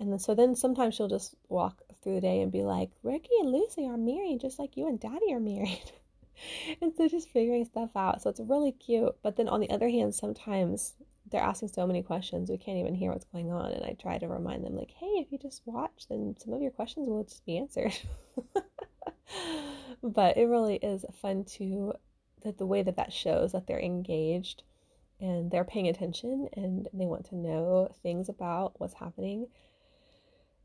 And 0.00 0.10
then, 0.10 0.18
so 0.18 0.34
then 0.34 0.56
sometimes 0.56 0.94
she'll 0.94 1.06
just 1.06 1.34
walk 1.50 1.82
through 2.02 2.14
the 2.14 2.20
day 2.22 2.40
and 2.40 2.50
be 2.50 2.62
like, 2.62 2.90
Ricky 3.02 3.28
and 3.40 3.52
Lucy 3.52 3.86
are 3.86 3.98
married 3.98 4.40
just 4.40 4.58
like 4.58 4.74
you 4.74 4.88
and 4.88 4.98
daddy 4.98 5.34
are 5.34 5.38
married. 5.38 5.92
and 6.80 6.94
so 6.96 7.08
just 7.08 7.28
figuring 7.28 7.66
stuff 7.66 7.90
out. 7.94 8.22
So 8.22 8.30
it's 8.30 8.40
really 8.40 8.72
cute. 8.72 9.14
But 9.22 9.36
then 9.36 9.50
on 9.50 9.60
the 9.60 9.68
other 9.68 9.90
hand, 9.90 10.14
sometimes 10.14 10.94
they're 11.30 11.42
asking 11.42 11.68
so 11.68 11.86
many 11.86 12.02
questions 12.02 12.48
we 12.48 12.56
can't 12.56 12.78
even 12.78 12.94
hear 12.94 13.12
what's 13.12 13.26
going 13.26 13.52
on. 13.52 13.72
And 13.72 13.84
I 13.84 13.96
try 14.00 14.16
to 14.16 14.28
remind 14.28 14.64
them, 14.64 14.74
like, 14.74 14.92
hey, 14.92 15.18
if 15.18 15.30
you 15.30 15.36
just 15.36 15.60
watch, 15.66 16.06
then 16.08 16.34
some 16.38 16.54
of 16.54 16.62
your 16.62 16.70
questions 16.70 17.06
will 17.06 17.24
just 17.24 17.44
be 17.44 17.58
answered. 17.58 17.92
but 20.02 20.38
it 20.38 20.46
really 20.46 20.76
is 20.76 21.04
fun 21.20 21.44
to 21.58 21.92
that 22.44 22.56
the 22.56 22.66
way 22.66 22.82
that 22.82 22.96
that 22.96 23.12
shows 23.12 23.52
that 23.52 23.66
they're 23.66 23.78
engaged 23.78 24.62
and 25.22 25.52
they're 25.52 25.64
paying 25.64 25.86
attention 25.86 26.48
and 26.54 26.88
they 26.92 27.06
want 27.06 27.24
to 27.26 27.36
know 27.36 27.88
things 28.02 28.28
about 28.28 28.72
what's 28.78 28.94
happening. 28.94 29.46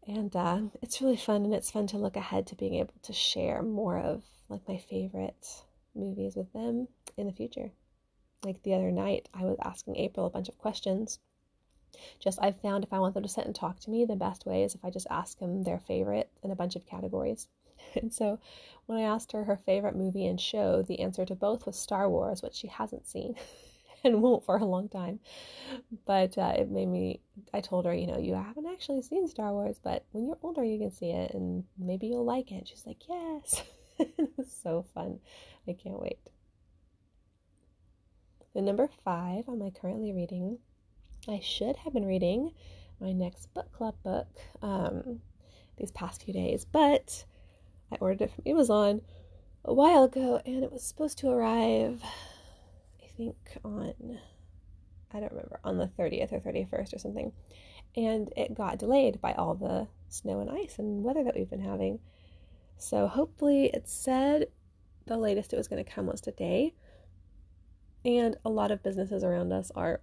And 0.07 0.35
uh, 0.35 0.61
it's 0.81 0.99
really 0.99 1.15
fun, 1.15 1.45
and 1.45 1.53
it's 1.53 1.69
fun 1.69 1.85
to 1.87 1.97
look 1.97 2.15
ahead 2.15 2.47
to 2.47 2.55
being 2.55 2.75
able 2.75 2.95
to 3.03 3.13
share 3.13 3.61
more 3.61 3.99
of 3.99 4.23
like 4.49 4.67
my 4.67 4.77
favorite 4.77 5.63
movies 5.93 6.35
with 6.35 6.51
them 6.53 6.87
in 7.17 7.27
the 7.27 7.33
future. 7.33 7.71
Like 8.43 8.63
the 8.63 8.73
other 8.73 8.89
night, 8.89 9.29
I 9.33 9.43
was 9.43 9.57
asking 9.63 9.97
April 9.97 10.25
a 10.25 10.31
bunch 10.31 10.49
of 10.49 10.57
questions. 10.57 11.19
Just 12.19 12.39
I've 12.41 12.59
found 12.59 12.83
if 12.83 12.93
I 12.93 12.99
want 12.99 13.13
them 13.13 13.23
to 13.23 13.29
sit 13.29 13.45
and 13.45 13.53
talk 13.53 13.79
to 13.81 13.91
me, 13.91 14.05
the 14.05 14.15
best 14.15 14.45
way 14.45 14.63
is 14.63 14.73
if 14.73 14.83
I 14.83 14.89
just 14.89 15.07
ask 15.09 15.37
them 15.37 15.63
their 15.63 15.79
favorite 15.79 16.31
in 16.41 16.49
a 16.49 16.55
bunch 16.55 16.75
of 16.75 16.85
categories. 16.85 17.47
And 17.95 18.11
so 18.13 18.39
when 18.85 18.97
I 18.97 19.03
asked 19.03 19.31
her 19.31 19.43
her 19.43 19.55
favorite 19.55 19.95
movie 19.95 20.25
and 20.25 20.41
show, 20.41 20.81
the 20.81 20.99
answer 20.99 21.25
to 21.25 21.35
both 21.35 21.65
was 21.65 21.77
Star 21.77 22.09
Wars, 22.09 22.41
which 22.41 22.55
she 22.55 22.67
hasn't 22.67 23.07
seen 23.07 23.35
and 24.03 24.21
won't 24.21 24.45
for 24.45 24.57
a 24.57 24.65
long 24.65 24.89
time. 24.89 25.19
But 26.05 26.37
uh, 26.37 26.53
it 26.57 26.69
made 26.69 26.87
me, 26.87 27.21
I 27.53 27.61
told 27.61 27.85
her, 27.85 27.93
you 27.93 28.07
know, 28.07 28.17
you 28.17 28.35
haven't 28.35 28.67
actually 28.67 29.01
seen 29.01 29.27
Star 29.27 29.51
Wars, 29.51 29.79
but 29.83 30.05
when 30.11 30.25
you're 30.25 30.37
older, 30.41 30.63
you 30.63 30.79
can 30.79 30.91
see 30.91 31.11
it 31.11 31.33
and 31.33 31.63
maybe 31.77 32.07
you'll 32.07 32.25
like 32.25 32.51
it. 32.51 32.67
She's 32.67 32.85
like, 32.85 33.07
yes. 33.07 33.63
it 33.99 34.29
was 34.37 34.51
so 34.51 34.85
fun. 34.93 35.19
I 35.67 35.73
can't 35.73 35.99
wait. 35.99 36.19
The 38.53 38.61
number 38.61 38.89
five 39.03 39.47
on 39.47 39.59
my 39.59 39.69
currently 39.69 40.13
reading, 40.13 40.59
I 41.27 41.39
should 41.39 41.75
have 41.77 41.93
been 41.93 42.05
reading 42.05 42.53
my 42.99 43.11
next 43.11 43.53
book 43.53 43.71
club 43.71 43.95
book 44.03 44.27
um, 44.61 45.21
these 45.77 45.91
past 45.91 46.23
few 46.23 46.33
days, 46.33 46.65
but 46.65 47.25
I 47.91 47.97
ordered 47.99 48.23
it 48.23 48.31
from 48.31 48.43
Amazon 48.47 49.01
a 49.63 49.73
while 49.73 50.03
ago 50.05 50.41
and 50.45 50.63
it 50.63 50.71
was 50.71 50.83
supposed 50.83 51.17
to 51.19 51.29
arrive, 51.29 52.01
think, 53.17 53.35
on, 53.65 54.19
I 55.11 55.19
don't 55.19 55.31
remember, 55.31 55.59
on 55.63 55.77
the 55.77 55.89
30th 55.99 56.31
or 56.31 56.39
31st 56.39 56.93
or 56.93 56.99
something. 56.99 57.31
And 57.95 58.31
it 58.37 58.53
got 58.53 58.79
delayed 58.79 59.19
by 59.19 59.33
all 59.33 59.55
the 59.55 59.87
snow 60.07 60.39
and 60.39 60.49
ice 60.49 60.77
and 60.77 61.03
weather 61.03 61.23
that 61.23 61.35
we've 61.35 61.49
been 61.49 61.61
having. 61.61 61.99
So 62.77 63.07
hopefully 63.07 63.71
it 63.73 63.89
said 63.89 64.47
the 65.07 65.17
latest 65.17 65.53
it 65.53 65.57
was 65.57 65.67
going 65.67 65.83
to 65.83 65.91
come 65.91 66.05
was 66.05 66.21
today. 66.21 66.73
And 68.05 68.37
a 68.45 68.49
lot 68.49 68.71
of 68.71 68.83
businesses 68.83 69.23
around 69.23 69.51
us 69.51 69.71
are 69.75 70.01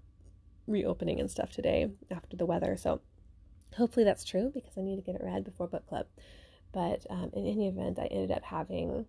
reopening 0.66 1.20
and 1.20 1.30
stuff 1.30 1.50
today 1.50 1.90
after 2.10 2.36
the 2.36 2.46
weather. 2.46 2.76
So 2.76 3.00
hopefully 3.76 4.04
that's 4.04 4.24
true 4.24 4.50
because 4.52 4.76
I 4.76 4.82
need 4.82 4.96
to 4.96 5.02
get 5.02 5.14
it 5.14 5.22
read 5.24 5.44
before 5.44 5.68
book 5.68 5.86
club. 5.86 6.06
But 6.72 7.06
um, 7.08 7.30
in 7.34 7.46
any 7.46 7.68
event, 7.68 7.98
I 7.98 8.06
ended 8.06 8.32
up 8.32 8.42
having 8.42 9.06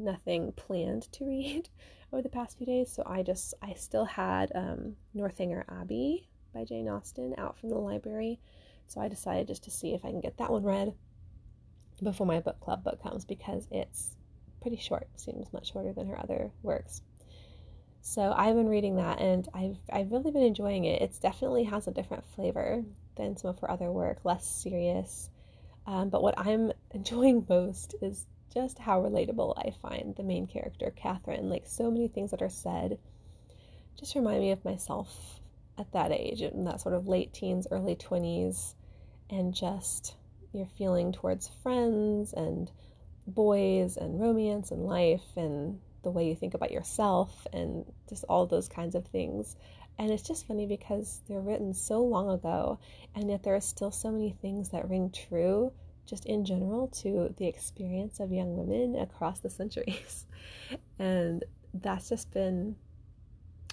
nothing 0.00 0.52
planned 0.52 1.10
to 1.12 1.24
read 1.24 1.68
over 2.12 2.22
the 2.22 2.28
past 2.28 2.58
few 2.58 2.66
days. 2.66 2.92
So 2.92 3.02
I 3.06 3.22
just, 3.22 3.54
I 3.62 3.74
still 3.74 4.04
had 4.04 4.52
um, 4.54 4.96
Northanger 5.14 5.64
Abbey 5.68 6.28
by 6.54 6.64
Jane 6.64 6.88
Austen 6.88 7.34
out 7.38 7.58
from 7.58 7.68
the 7.70 7.78
library. 7.78 8.40
So 8.86 9.00
I 9.00 9.08
decided 9.08 9.46
just 9.46 9.64
to 9.64 9.70
see 9.70 9.94
if 9.94 10.04
I 10.04 10.10
can 10.10 10.20
get 10.20 10.38
that 10.38 10.50
one 10.50 10.64
read 10.64 10.94
before 12.02 12.26
my 12.26 12.40
book 12.40 12.60
club 12.60 12.82
book 12.82 13.02
comes 13.02 13.24
because 13.24 13.68
it's 13.70 14.16
pretty 14.60 14.76
short, 14.76 15.08
seems 15.16 15.52
much 15.52 15.72
shorter 15.72 15.92
than 15.92 16.08
her 16.08 16.18
other 16.18 16.50
works. 16.62 17.02
So 18.02 18.32
I've 18.34 18.56
been 18.56 18.68
reading 18.68 18.96
that 18.96 19.20
and 19.20 19.46
I've 19.52 19.76
I've 19.92 20.10
really 20.10 20.30
been 20.30 20.42
enjoying 20.42 20.84
it. 20.84 21.02
It 21.02 21.18
definitely 21.20 21.64
has 21.64 21.86
a 21.86 21.92
different 21.92 22.24
flavor 22.34 22.82
than 23.16 23.36
some 23.36 23.50
of 23.50 23.58
her 23.60 23.70
other 23.70 23.90
work, 23.90 24.24
less 24.24 24.46
serious. 24.46 25.30
Um, 25.86 26.08
but 26.08 26.22
what 26.22 26.34
I'm 26.38 26.72
enjoying 26.92 27.46
most 27.48 27.94
is 28.00 28.26
just 28.52 28.78
how 28.78 29.00
relatable 29.00 29.54
I 29.56 29.72
find 29.82 30.14
the 30.16 30.22
main 30.22 30.46
character, 30.46 30.92
Catherine. 30.94 31.48
Like 31.48 31.66
so 31.66 31.90
many 31.90 32.08
things 32.08 32.30
that 32.32 32.42
are 32.42 32.48
said 32.48 32.98
just 33.98 34.14
remind 34.14 34.40
me 34.40 34.50
of 34.50 34.64
myself 34.64 35.40
at 35.78 35.92
that 35.92 36.12
age, 36.12 36.42
in 36.42 36.64
that 36.64 36.80
sort 36.80 36.94
of 36.94 37.06
late 37.06 37.32
teens, 37.32 37.66
early 37.70 37.96
20s, 37.96 38.74
and 39.28 39.54
just 39.54 40.16
your 40.52 40.66
feeling 40.78 41.12
towards 41.12 41.48
friends 41.62 42.32
and 42.32 42.70
boys 43.26 43.96
and 43.96 44.20
romance 44.20 44.70
and 44.70 44.84
life 44.84 45.36
and 45.36 45.78
the 46.02 46.10
way 46.10 46.26
you 46.26 46.34
think 46.34 46.54
about 46.54 46.72
yourself 46.72 47.46
and 47.52 47.84
just 48.08 48.24
all 48.28 48.46
those 48.46 48.68
kinds 48.68 48.94
of 48.94 49.06
things. 49.06 49.56
And 49.98 50.10
it's 50.10 50.26
just 50.26 50.46
funny 50.46 50.66
because 50.66 51.20
they're 51.28 51.40
written 51.40 51.74
so 51.74 52.02
long 52.02 52.30
ago, 52.30 52.78
and 53.14 53.28
yet 53.28 53.42
there 53.42 53.54
are 53.54 53.60
still 53.60 53.90
so 53.90 54.10
many 54.10 54.34
things 54.40 54.70
that 54.70 54.88
ring 54.88 55.10
true 55.10 55.72
just 56.10 56.26
in 56.26 56.44
general 56.44 56.88
to 56.88 57.32
the 57.38 57.46
experience 57.46 58.20
of 58.20 58.32
young 58.32 58.56
women 58.56 59.00
across 59.00 59.40
the 59.40 59.48
centuries. 59.48 60.26
and 60.98 61.44
that's 61.72 62.08
just 62.08 62.30
been 62.32 62.76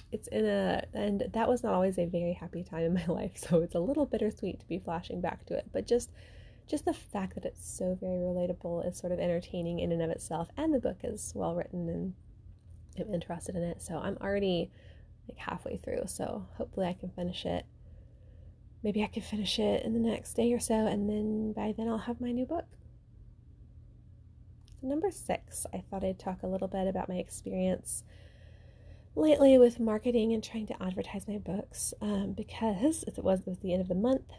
it's 0.09 0.27
in 0.29 0.45
a 0.45 0.85
and 0.93 1.27
that 1.33 1.49
was 1.49 1.63
not 1.63 1.73
always 1.73 1.97
a 1.97 2.05
very 2.05 2.31
happy 2.31 2.63
time 2.63 2.83
in 2.83 2.93
my 3.07 3.07
life 3.07 3.33
so 3.35 3.59
it's 3.61 3.75
a 3.75 3.79
little 3.79 4.05
bittersweet 4.05 4.57
to 4.59 4.65
be 4.67 4.79
flashing 4.79 5.19
back 5.19 5.45
to 5.45 5.53
it 5.53 5.65
but 5.73 5.85
just 5.85 6.11
just 6.67 6.85
the 6.85 6.93
fact 6.93 7.35
that 7.35 7.45
it's 7.45 7.65
so 7.65 7.97
very 7.99 8.17
relatable 8.17 8.85
is 8.87 8.97
sort 8.97 9.13
of 9.13 9.19
entertaining 9.19 9.79
in 9.79 9.91
and 9.91 10.01
of 10.01 10.09
itself, 10.09 10.49
and 10.57 10.73
the 10.73 10.79
book 10.79 10.97
is 11.03 11.31
well 11.33 11.55
written 11.55 11.87
and 11.89 12.13
I'm 12.99 13.13
interested 13.13 13.55
in 13.55 13.63
it. 13.63 13.81
So 13.81 13.97
I'm 13.97 14.17
already 14.21 14.69
like 15.29 15.37
halfway 15.37 15.77
through, 15.77 16.03
so 16.07 16.45
hopefully 16.57 16.87
I 16.87 16.93
can 16.93 17.09
finish 17.09 17.45
it. 17.45 17.65
Maybe 18.83 19.03
I 19.03 19.07
can 19.07 19.23
finish 19.23 19.59
it 19.59 19.83
in 19.83 19.93
the 19.93 19.99
next 19.99 20.33
day 20.33 20.53
or 20.53 20.59
so, 20.59 20.73
and 20.73 21.09
then 21.09 21.53
by 21.53 21.73
then 21.75 21.87
I'll 21.87 21.97
have 21.97 22.21
my 22.21 22.31
new 22.31 22.45
book. 22.45 22.65
Number 24.81 25.09
six, 25.11 25.65
I 25.73 25.83
thought 25.89 26.03
I'd 26.03 26.19
talk 26.19 26.43
a 26.43 26.47
little 26.47 26.67
bit 26.67 26.87
about 26.87 27.09
my 27.09 27.15
experience 27.15 28.03
lately 29.15 29.57
with 29.57 29.79
marketing 29.79 30.33
and 30.33 30.43
trying 30.43 30.67
to 30.67 30.81
advertise 30.81 31.27
my 31.27 31.39
books 31.39 31.93
um, 32.01 32.33
because 32.33 33.03
it 33.03 33.23
was, 33.23 33.41
it 33.41 33.47
was 33.47 33.59
the 33.59 33.73
end 33.73 33.81
of 33.81 33.87
the 33.87 33.95
month 33.95 34.31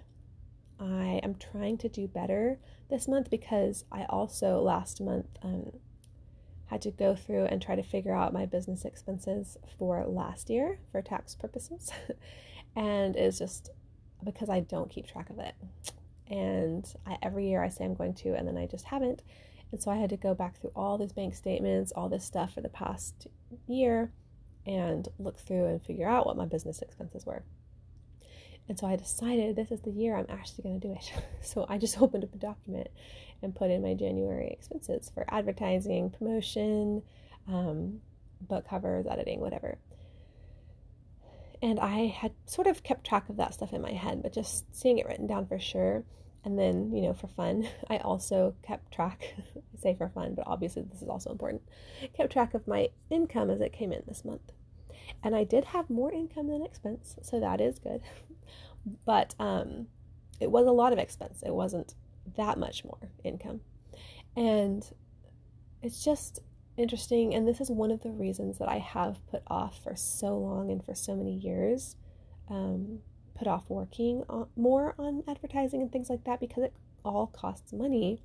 I 0.80 1.21
am 1.23 1.35
trying 1.35 1.78
to 1.78 1.88
do 1.88 2.07
better 2.07 2.59
this 2.88 3.09
month 3.09 3.30
because 3.30 3.85
I 3.90 4.04
also 4.04 4.61
last 4.61 5.00
month 5.00 5.26
um, 5.42 5.73
had 6.66 6.83
to 6.83 6.90
go 6.90 7.16
through 7.16 7.47
and 7.47 7.61
try 7.61 7.75
to 7.75 7.83
figure 7.83 8.14
out 8.14 8.33
my 8.33 8.47
business 8.47 8.85
expenses 8.85 9.57
for 9.78 10.04
last 10.07 10.50
year 10.50 10.78
for 10.92 11.02
tax 11.02 11.35
purposes. 11.35 11.90
and 12.76 13.16
it's 13.16 13.38
just 13.38 13.71
because 14.25 14.48
I 14.48 14.60
don't 14.60 14.90
keep 14.90 15.06
track 15.06 15.30
of 15.30 15.38
it. 15.38 15.54
And 16.28 16.87
I, 17.06 17.18
every 17.22 17.48
year 17.48 17.62
I 17.62 17.68
say 17.68 17.84
I'm 17.84 17.94
going 17.94 18.14
to, 18.14 18.34
and 18.34 18.46
then 18.46 18.56
I 18.56 18.66
just 18.66 18.84
haven't. 18.84 19.22
And 19.72 19.82
so 19.82 19.90
I 19.90 19.96
had 19.96 20.10
to 20.10 20.16
go 20.16 20.34
back 20.34 20.60
through 20.60 20.72
all 20.75 20.98
these 20.98 21.12
bank 21.12 21.34
statements, 21.34 21.92
all 21.92 22.08
this 22.08 22.25
stuff 22.25 22.54
for 22.54 22.60
the 22.60 22.68
past 22.68 23.26
year, 23.66 24.12
and 24.66 25.08
look 25.18 25.38
through 25.38 25.66
and 25.66 25.82
figure 25.82 26.08
out 26.08 26.26
what 26.26 26.37
my 26.37 26.46
business 26.46 26.82
expenses 26.82 27.25
were. 27.25 27.42
And 28.68 28.78
so 28.78 28.87
I 28.87 28.96
decided 28.96 29.56
this 29.56 29.70
is 29.70 29.80
the 29.80 29.90
year 29.90 30.14
I'm 30.14 30.26
actually 30.28 30.64
going 30.64 30.80
to 30.80 30.88
do 30.88 30.92
it. 30.94 31.12
so 31.42 31.66
I 31.68 31.78
just 31.78 31.98
opened 32.02 32.25
up 32.25 32.34
a 32.34 32.38
document 32.38 32.88
and 33.42 33.54
put 33.54 33.70
in 33.70 33.82
my 33.82 33.94
January 33.94 34.48
expenses 34.48 35.10
for 35.14 35.25
advertising, 35.28 36.10
promotion, 36.10 37.02
um, 37.46 38.00
book 38.42 38.68
covers, 38.68 39.06
editing, 39.06 39.40
whatever. 39.40 39.78
And 41.61 41.81
I 41.81 42.07
had 42.07 42.33
sort 42.47 42.67
of 42.67 42.83
kept 42.83 43.07
track 43.07 43.29
of 43.29 43.37
that 43.37 43.55
stuff 43.55 43.73
in 43.73 43.83
my 43.83 43.93
head, 43.93 44.23
but 44.23 44.33
just 44.33 44.65
seeing 44.75 44.99
it 44.99 45.07
written 45.07 45.27
down 45.27 45.47
for 45.47 45.59
sure. 45.59 46.05
And 46.45 46.59
then, 46.59 46.93
you 46.95 47.03
know, 47.03 47.12
for 47.12 47.27
fun, 47.27 47.69
I 47.91 47.99
also 47.99 48.55
kept 48.62 48.93
track, 48.93 49.35
I 49.57 49.81
say 49.81 49.95
for 49.95 50.09
fun, 50.09 50.35
but 50.35 50.47
obviously 50.47 50.83
this 50.83 51.03
is 51.03 51.09
also 51.09 51.31
important, 51.31 51.62
kept 52.17 52.33
track 52.33 52.55
of 52.55 52.69
my 52.69 52.88
income 53.11 53.50
as 53.50 53.61
it 53.61 53.73
came 53.73 53.93
in 53.93 54.03
this 54.07 54.25
month. 54.25 54.53
And 55.23 55.35
I 55.35 55.45
did 55.45 55.65
have 55.67 55.91
more 55.91 56.12
income 56.12 56.49
than 56.49 56.65
expense, 56.65 57.17
so 57.23 57.41
that 57.41 57.61
is 57.61 57.79
good. 57.79 58.03
but 59.05 59.35
um, 59.41 59.87
it 60.38 60.50
was 60.50 60.67
a 60.67 60.73
lot 60.73 60.93
of 60.93 60.99
expense. 60.99 61.43
It 61.45 61.55
wasn't 61.55 61.95
that 62.37 62.59
much 62.59 62.85
more 62.85 63.11
income. 63.25 63.61
And 64.37 64.88
it's 65.83 66.05
just 66.05 66.41
interesting. 66.78 67.35
And 67.35 67.47
this 67.47 67.61
is 67.61 67.70
one 67.70 67.90
of 67.90 68.02
the 68.02 68.11
reasons 68.11 68.58
that 68.58 68.68
I 68.68 68.78
have 68.78 69.25
put 69.30 69.42
off 69.47 69.82
for 69.82 69.94
so 69.97 70.38
long 70.38 70.70
and 70.70 70.85
for 70.85 70.94
so 70.94 71.14
many 71.14 71.35
years, 71.35 71.97
um, 72.49 73.00
put 73.35 73.49
off 73.49 73.64
working 73.68 74.25
on, 74.28 74.49
more 74.56 74.94
on 74.99 75.23
advertising 75.28 75.82
and 75.82 75.92
things 75.92 76.11
like 76.11 76.25
that 76.25 76.40
because 76.40 76.64
it 76.64 76.73
all 77.04 77.26
costs 77.26 77.73
money. 77.73 78.23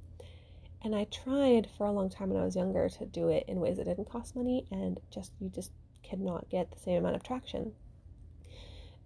And 0.83 0.95
I 0.95 1.05
tried 1.05 1.69
for 1.77 1.85
a 1.85 1.91
long 1.91 2.09
time 2.09 2.29
when 2.29 2.41
I 2.41 2.45
was 2.45 2.55
younger 2.55 2.89
to 2.89 3.05
do 3.05 3.29
it 3.29 3.45
in 3.47 3.59
ways 3.59 3.77
that 3.77 3.85
didn't 3.85 4.09
cost 4.09 4.35
money, 4.35 4.65
and 4.69 4.99
just 5.09 5.31
you 5.39 5.49
just 5.49 5.71
cannot 6.03 6.49
get 6.49 6.71
the 6.71 6.79
same 6.79 6.97
amount 6.97 7.15
of 7.15 7.23
traction. 7.23 7.71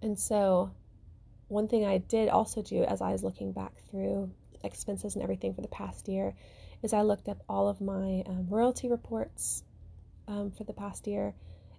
And 0.02 0.18
so 0.18 0.72
one 1.46 1.68
thing 1.68 1.86
I 1.86 1.98
did 1.98 2.28
also 2.28 2.62
do 2.62 2.82
as 2.82 3.00
I 3.00 3.12
was 3.12 3.22
looking 3.22 3.52
back 3.52 3.72
through 3.90 4.30
expenses 4.64 5.14
and 5.14 5.22
everything 5.22 5.54
for 5.54 5.60
the 5.62 5.68
past 5.68 6.08
year 6.08 6.34
is 6.82 6.92
I 6.92 7.02
looked 7.02 7.28
up 7.28 7.42
all 7.48 7.68
of 7.68 7.80
my 7.80 8.22
um, 8.26 8.46
royalty 8.48 8.88
reports 8.88 9.62
um, 10.26 10.50
for 10.50 10.64
the 10.64 10.72
past 10.72 11.06
year. 11.06 11.34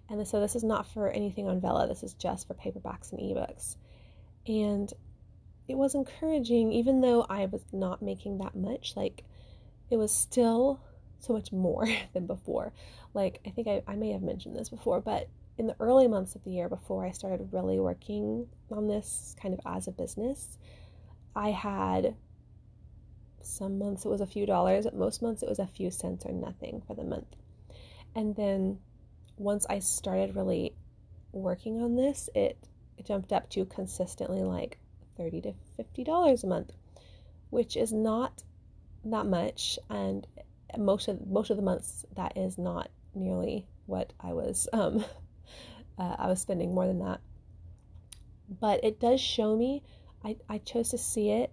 And 0.08 0.26
so 0.26 0.40
this 0.40 0.56
is 0.56 0.64
not 0.64 0.86
for 0.86 1.08
anything 1.08 1.48
on 1.48 1.60
Vella, 1.60 1.86
this 1.86 2.02
is 2.02 2.14
just 2.14 2.46
for 2.46 2.54
paperbacks 2.54 3.12
and 3.12 3.20
ebooks. 3.20 3.76
And 4.46 4.92
it 5.68 5.76
was 5.76 5.94
encouraging, 5.94 6.72
even 6.72 7.00
though 7.00 7.24
I 7.28 7.46
was 7.46 7.62
not 7.72 8.02
making 8.02 8.38
that 8.38 8.56
much, 8.56 8.94
like 8.96 9.22
it 9.88 9.96
was 9.96 10.12
still 10.12 10.80
so 11.20 11.32
much 11.32 11.52
more 11.52 11.86
than 12.12 12.26
before. 12.26 12.72
Like, 13.14 13.40
I 13.46 13.50
think 13.50 13.68
I, 13.68 13.82
I 13.86 13.94
may 13.94 14.10
have 14.10 14.22
mentioned 14.22 14.56
this 14.56 14.68
before, 14.68 15.00
but 15.00 15.28
in 15.58 15.66
the 15.66 15.76
early 15.78 16.08
months 16.08 16.34
of 16.34 16.42
the 16.44 16.50
year 16.50 16.68
before 16.68 17.04
I 17.04 17.10
started 17.10 17.52
really 17.52 17.78
working 17.78 18.46
on 18.70 18.88
this 18.88 19.36
kind 19.40 19.52
of 19.52 19.60
as 19.66 19.86
a 19.86 19.92
business, 19.92 20.58
I 21.36 21.50
had 21.50 22.14
some 23.42 23.78
months 23.78 24.04
it 24.04 24.08
was 24.08 24.20
a 24.20 24.26
few 24.26 24.46
dollars, 24.46 24.86
most 24.92 25.22
months 25.22 25.42
it 25.42 25.48
was 25.48 25.58
a 25.58 25.66
few 25.66 25.90
cents 25.90 26.24
or 26.26 26.32
nothing 26.32 26.82
for 26.86 26.94
the 26.94 27.04
month. 27.04 27.36
And 28.14 28.34
then 28.34 28.78
once 29.36 29.66
I 29.68 29.78
started 29.78 30.36
really 30.36 30.74
working 31.32 31.80
on 31.80 31.96
this, 31.96 32.28
it, 32.34 32.56
jumped 33.02 33.32
up 33.32 33.48
to 33.48 33.64
consistently 33.64 34.42
like 34.42 34.78
30 35.16 35.40
to 35.40 35.54
50 35.78 36.04
dollars 36.04 36.44
a 36.44 36.46
month, 36.46 36.70
which 37.48 37.74
is 37.74 37.94
not 37.94 38.42
that 39.06 39.24
much 39.24 39.78
and 39.88 40.26
most 40.76 41.08
of 41.08 41.26
most 41.26 41.48
of 41.48 41.56
the 41.56 41.62
months 41.62 42.04
that 42.16 42.36
is 42.36 42.58
not 42.58 42.90
nearly 43.14 43.66
what 43.86 44.12
I 44.20 44.34
was 44.34 44.68
um 44.74 45.02
uh, 45.98 46.16
I 46.18 46.26
was 46.26 46.42
spending 46.42 46.74
more 46.74 46.86
than 46.86 46.98
that. 46.98 47.20
But 48.60 48.84
it 48.84 49.00
does 49.00 49.20
show 49.20 49.56
me 49.56 49.82
I, 50.22 50.36
I 50.48 50.58
chose 50.58 50.90
to 50.90 50.98
see 50.98 51.30
it 51.30 51.50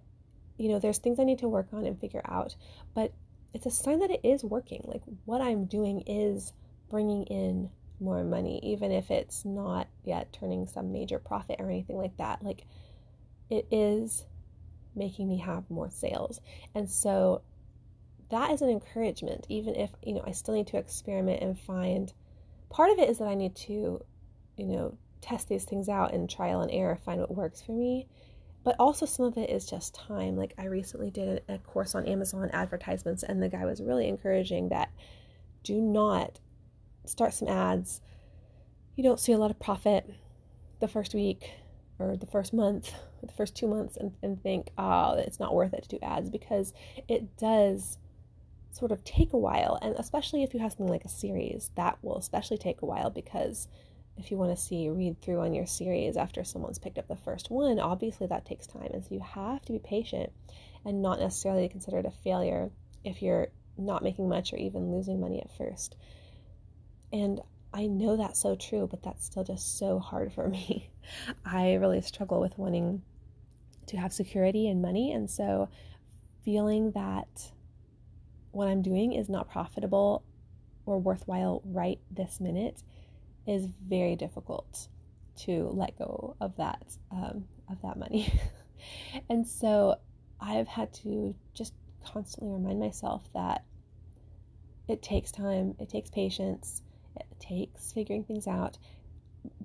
you 0.58 0.68
know, 0.68 0.78
there's 0.78 0.98
things 0.98 1.18
I 1.18 1.24
need 1.24 1.38
to 1.38 1.48
work 1.48 1.68
on 1.72 1.86
and 1.86 1.98
figure 1.98 2.22
out, 2.24 2.56
but 2.94 3.12
it's 3.54 3.66
a 3.66 3.70
sign 3.70 4.00
that 4.00 4.10
it 4.10 4.20
is 4.22 4.44
working. 4.44 4.82
Like 4.84 5.02
what 5.24 5.40
I'm 5.40 5.64
doing 5.64 6.02
is 6.06 6.52
bringing 6.90 7.24
in 7.24 7.70
more 8.00 8.22
money, 8.24 8.60
even 8.62 8.92
if 8.92 9.10
it's 9.10 9.44
not 9.44 9.88
yet 10.04 10.32
turning 10.32 10.66
some 10.66 10.92
major 10.92 11.18
profit 11.18 11.56
or 11.58 11.70
anything 11.70 11.96
like 11.96 12.16
that. 12.18 12.44
Like 12.44 12.64
it 13.50 13.66
is 13.70 14.24
making 14.94 15.28
me 15.28 15.38
have 15.38 15.70
more 15.70 15.90
sales. 15.90 16.40
And 16.74 16.90
so 16.90 17.42
that 18.30 18.50
is 18.50 18.60
an 18.60 18.68
encouragement, 18.68 19.46
even 19.48 19.74
if, 19.74 19.90
you 20.02 20.14
know, 20.14 20.24
I 20.26 20.32
still 20.32 20.54
need 20.54 20.66
to 20.68 20.76
experiment 20.76 21.42
and 21.42 21.58
find 21.58 22.12
part 22.68 22.90
of 22.90 22.98
it 22.98 23.08
is 23.08 23.18
that 23.18 23.28
I 23.28 23.34
need 23.34 23.54
to, 23.56 24.04
you 24.56 24.66
know, 24.66 24.98
test 25.20 25.48
these 25.48 25.64
things 25.64 25.88
out 25.88 26.12
and 26.12 26.28
trial 26.28 26.60
and 26.60 26.70
error, 26.70 26.96
find 26.96 27.20
what 27.20 27.34
works 27.34 27.62
for 27.62 27.72
me 27.72 28.06
but 28.68 28.76
also 28.78 29.06
some 29.06 29.24
of 29.24 29.38
it 29.38 29.48
is 29.48 29.64
just 29.64 29.94
time. 29.94 30.36
Like 30.36 30.52
I 30.58 30.66
recently 30.66 31.10
did 31.10 31.42
a 31.48 31.56
course 31.56 31.94
on 31.94 32.04
Amazon 32.04 32.50
advertisements, 32.52 33.22
and 33.22 33.42
the 33.42 33.48
guy 33.48 33.64
was 33.64 33.80
really 33.80 34.06
encouraging 34.06 34.68
that 34.68 34.90
do 35.62 35.80
not 35.80 36.38
start 37.06 37.32
some 37.32 37.48
ads. 37.48 38.02
You 38.94 39.04
don't 39.04 39.18
see 39.18 39.32
a 39.32 39.38
lot 39.38 39.50
of 39.50 39.58
profit 39.58 40.04
the 40.80 40.86
first 40.86 41.14
week 41.14 41.50
or 41.98 42.14
the 42.14 42.26
first 42.26 42.52
month, 42.52 42.92
the 43.22 43.32
first 43.32 43.56
two 43.56 43.68
months, 43.68 43.96
and, 43.96 44.12
and 44.22 44.42
think, 44.42 44.68
oh, 44.76 45.14
it's 45.14 45.40
not 45.40 45.54
worth 45.54 45.72
it 45.72 45.84
to 45.84 45.88
do 45.88 45.98
ads 46.02 46.28
because 46.28 46.74
it 47.08 47.38
does 47.38 47.96
sort 48.70 48.92
of 48.92 49.02
take 49.02 49.32
a 49.32 49.38
while. 49.38 49.78
And 49.80 49.96
especially 49.96 50.42
if 50.42 50.52
you 50.52 50.60
have 50.60 50.72
something 50.72 50.88
like 50.88 51.06
a 51.06 51.08
series, 51.08 51.70
that 51.76 51.96
will 52.02 52.18
especially 52.18 52.58
take 52.58 52.82
a 52.82 52.86
while 52.86 53.08
because 53.08 53.66
if 54.18 54.30
you 54.30 54.36
want 54.36 54.54
to 54.54 54.62
see 54.62 54.88
read 54.88 55.20
through 55.20 55.40
on 55.40 55.54
your 55.54 55.66
series 55.66 56.16
after 56.16 56.42
someone's 56.42 56.78
picked 56.78 56.98
up 56.98 57.06
the 57.08 57.16
first 57.16 57.50
one, 57.50 57.78
obviously 57.78 58.26
that 58.26 58.44
takes 58.44 58.66
time. 58.66 58.90
And 58.92 59.04
so 59.04 59.14
you 59.14 59.20
have 59.20 59.62
to 59.66 59.72
be 59.72 59.78
patient 59.78 60.32
and 60.84 61.00
not 61.00 61.20
necessarily 61.20 61.68
consider 61.68 61.98
it 61.98 62.06
a 62.06 62.10
failure 62.10 62.70
if 63.04 63.22
you're 63.22 63.48
not 63.76 64.02
making 64.02 64.28
much 64.28 64.52
or 64.52 64.56
even 64.56 64.90
losing 64.90 65.20
money 65.20 65.40
at 65.40 65.56
first. 65.56 65.96
And 67.12 67.40
I 67.72 67.86
know 67.86 68.16
that's 68.16 68.40
so 68.40 68.56
true, 68.56 68.88
but 68.90 69.02
that's 69.02 69.24
still 69.24 69.44
just 69.44 69.78
so 69.78 70.00
hard 70.00 70.32
for 70.32 70.48
me. 70.48 70.90
I 71.44 71.74
really 71.74 72.02
struggle 72.02 72.40
with 72.40 72.58
wanting 72.58 73.02
to 73.86 73.96
have 73.96 74.12
security 74.12 74.68
and 74.68 74.82
money. 74.82 75.12
And 75.12 75.30
so 75.30 75.68
feeling 76.44 76.90
that 76.92 77.52
what 78.50 78.68
I'm 78.68 78.82
doing 78.82 79.12
is 79.12 79.28
not 79.28 79.48
profitable 79.48 80.24
or 80.86 80.98
worthwhile 80.98 81.62
right 81.64 82.00
this 82.10 82.40
minute 82.40 82.82
is 83.48 83.66
very 83.88 84.14
difficult 84.14 84.88
to 85.38 85.70
let 85.72 85.98
go 85.98 86.36
of 86.40 86.54
that 86.56 86.84
um, 87.10 87.44
of 87.70 87.80
that 87.82 87.96
money. 87.96 88.32
and 89.30 89.46
so 89.46 89.96
I've 90.40 90.68
had 90.68 90.92
to 91.02 91.34
just 91.54 91.72
constantly 92.04 92.52
remind 92.52 92.78
myself 92.78 93.24
that 93.34 93.64
it 94.86 95.02
takes 95.02 95.32
time, 95.32 95.74
it 95.80 95.88
takes 95.88 96.10
patience, 96.10 96.82
it 97.16 97.26
takes 97.40 97.92
figuring 97.92 98.24
things 98.24 98.46
out. 98.46 98.78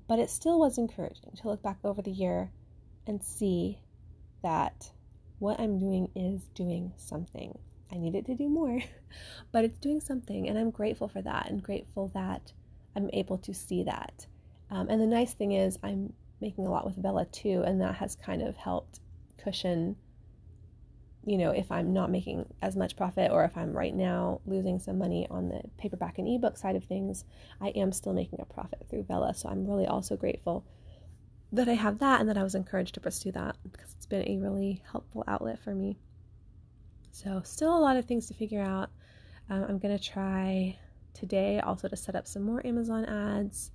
But 0.08 0.20
it 0.20 0.30
still 0.30 0.60
was 0.60 0.78
encouraging 0.78 1.32
to 1.42 1.50
look 1.50 1.62
back 1.62 1.78
over 1.84 2.02
the 2.02 2.12
year 2.12 2.52
and 3.06 3.24
see 3.24 3.80
that 4.44 4.92
what 5.40 5.60
I'm 5.60 5.78
doing 5.78 6.10
is 6.16 6.44
doing 6.56 6.94
something. 6.98 7.58
I 7.92 7.98
needed 7.98 8.26
to 8.28 8.36
do 8.36 8.50
more, 8.50 8.80
but 9.52 9.66
it's 9.66 9.80
doing 9.80 10.00
something, 10.02 10.48
and 10.48 10.58
I'm 10.58 10.72
grateful 10.72 11.08
for 11.08 11.22
that 11.22 11.50
and 11.50 11.62
grateful 11.62 12.12
that 12.14 12.54
I'm 12.96 13.10
able 13.14 13.38
to 13.40 13.54
see 13.54 13.84
that. 13.84 14.28
Um, 14.70 14.90
and 14.90 15.02
the 15.02 15.08
nice 15.08 15.34
thing 15.34 15.52
is, 15.52 15.78
I'm 15.84 16.14
making 16.42 16.66
a 16.66 16.72
lot 16.72 16.86
with 16.86 16.96
Vella 16.96 17.26
too, 17.26 17.64
and 17.66 17.82
that 17.82 17.96
has 17.96 18.16
kind 18.16 18.42
of 18.42 18.56
helped 18.56 19.00
cushion, 19.38 19.96
you 21.26 21.38
know, 21.38 21.52
if 21.52 21.72
I'm 21.72 21.94
not 21.94 22.12
making 22.12 22.46
as 22.62 22.76
much 22.76 22.96
profit 22.96 23.32
or 23.32 23.46
if 23.46 23.56
I'm 23.56 23.72
right 23.72 23.96
now 23.96 24.42
losing 24.46 24.80
some 24.80 24.98
money 24.98 25.28
on 25.30 25.50
the 25.50 25.62
paperback 25.78 26.18
and 26.18 26.28
ebook 26.28 26.58
side 26.58 26.76
of 26.76 26.84
things, 26.84 27.24
I 27.62 27.70
am 27.70 27.92
still 27.92 28.14
making 28.14 28.42
a 28.42 28.46
profit 28.46 28.86
through 28.90 29.04
Vella. 29.04 29.34
So 29.34 29.50
I'm 29.50 29.66
really 29.66 29.88
also 29.88 30.18
grateful 30.18 30.66
that 31.54 31.70
I 31.70 31.74
have 31.74 32.00
that 32.00 32.20
and 32.20 32.30
that 32.30 32.38
I 32.38 32.44
was 32.44 32.56
encouraged 32.56 32.96
to 32.96 33.00
pursue 33.00 33.32
that 33.34 33.56
because 33.72 33.94
it's 33.96 34.08
been 34.08 34.28
a 34.28 34.38
really 34.40 34.82
helpful 34.92 35.24
outlet 35.28 35.60
for 35.60 35.74
me. 35.74 35.98
So, 37.12 37.42
still 37.46 37.78
a 37.78 37.80
lot 37.80 37.96
of 37.96 38.06
things 38.06 38.26
to 38.28 38.34
figure 38.34 38.62
out. 38.62 38.90
Um, 39.50 39.66
I'm 39.70 39.78
going 39.78 39.96
to 39.96 40.04
try 40.04 40.80
today 41.14 41.60
also 41.60 41.88
to 41.88 41.96
set 41.96 42.16
up 42.16 42.28
some 42.28 42.44
more 42.44 42.66
Amazon 42.66 43.06
ads 43.06 43.72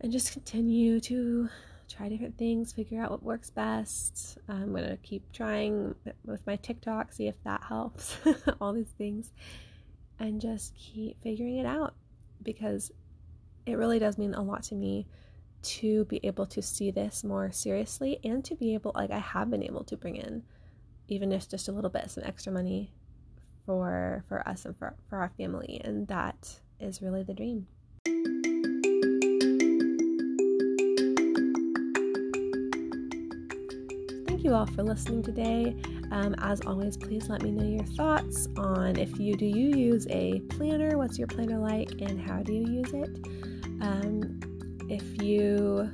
and 0.00 0.12
just 0.12 0.32
continue 0.32 1.00
to 1.00 1.48
try 1.88 2.08
different 2.08 2.36
things, 2.36 2.72
figure 2.72 3.00
out 3.00 3.10
what 3.10 3.22
works 3.22 3.50
best. 3.50 4.38
I'm 4.48 4.72
going 4.72 4.88
to 4.88 4.96
keep 4.98 5.32
trying 5.32 5.94
with 6.24 6.46
my 6.46 6.56
TikTok, 6.56 7.12
see 7.12 7.28
if 7.28 7.42
that 7.44 7.62
helps, 7.62 8.16
all 8.60 8.72
these 8.72 8.92
things, 8.98 9.32
and 10.18 10.40
just 10.40 10.74
keep 10.76 11.20
figuring 11.22 11.58
it 11.58 11.66
out 11.66 11.94
because 12.42 12.90
it 13.64 13.74
really 13.74 13.98
does 13.98 14.18
mean 14.18 14.34
a 14.34 14.42
lot 14.42 14.62
to 14.64 14.74
me 14.74 15.06
to 15.62 16.04
be 16.04 16.20
able 16.22 16.46
to 16.46 16.62
see 16.62 16.90
this 16.90 17.24
more 17.24 17.50
seriously 17.50 18.20
and 18.22 18.44
to 18.44 18.54
be 18.54 18.74
able, 18.74 18.92
like, 18.94 19.10
I 19.10 19.18
have 19.18 19.50
been 19.50 19.62
able 19.62 19.84
to 19.84 19.96
bring 19.96 20.16
in, 20.16 20.42
even 21.08 21.32
if 21.32 21.48
just 21.48 21.68
a 21.68 21.72
little 21.72 21.90
bit, 21.90 22.10
some 22.10 22.24
extra 22.24 22.52
money 22.52 22.92
for 23.66 24.24
for 24.28 24.46
us 24.48 24.64
and 24.64 24.76
for, 24.78 24.94
for 25.10 25.18
our 25.18 25.30
family 25.36 25.80
and 25.84 26.08
that 26.08 26.60
is 26.80 27.02
really 27.02 27.22
the 27.22 27.34
dream. 27.34 27.66
Thank 34.26 34.44
you 34.44 34.54
all 34.54 34.66
for 34.66 34.82
listening 34.82 35.22
today. 35.22 35.76
Um, 36.12 36.34
as 36.38 36.60
always 36.60 36.96
please 36.96 37.28
let 37.28 37.42
me 37.42 37.50
know 37.50 37.66
your 37.66 37.84
thoughts 37.96 38.46
on 38.56 38.96
if 38.96 39.18
you 39.18 39.36
do 39.36 39.44
you 39.44 39.76
use 39.76 40.06
a 40.08 40.40
planner? 40.50 40.96
What's 40.96 41.18
your 41.18 41.26
planner 41.26 41.58
like 41.58 42.00
and 42.00 42.20
how 42.20 42.42
do 42.42 42.52
you 42.52 42.66
use 42.66 42.92
it? 42.92 43.10
Um, 43.82 44.40
if 44.88 45.20
you 45.20 45.92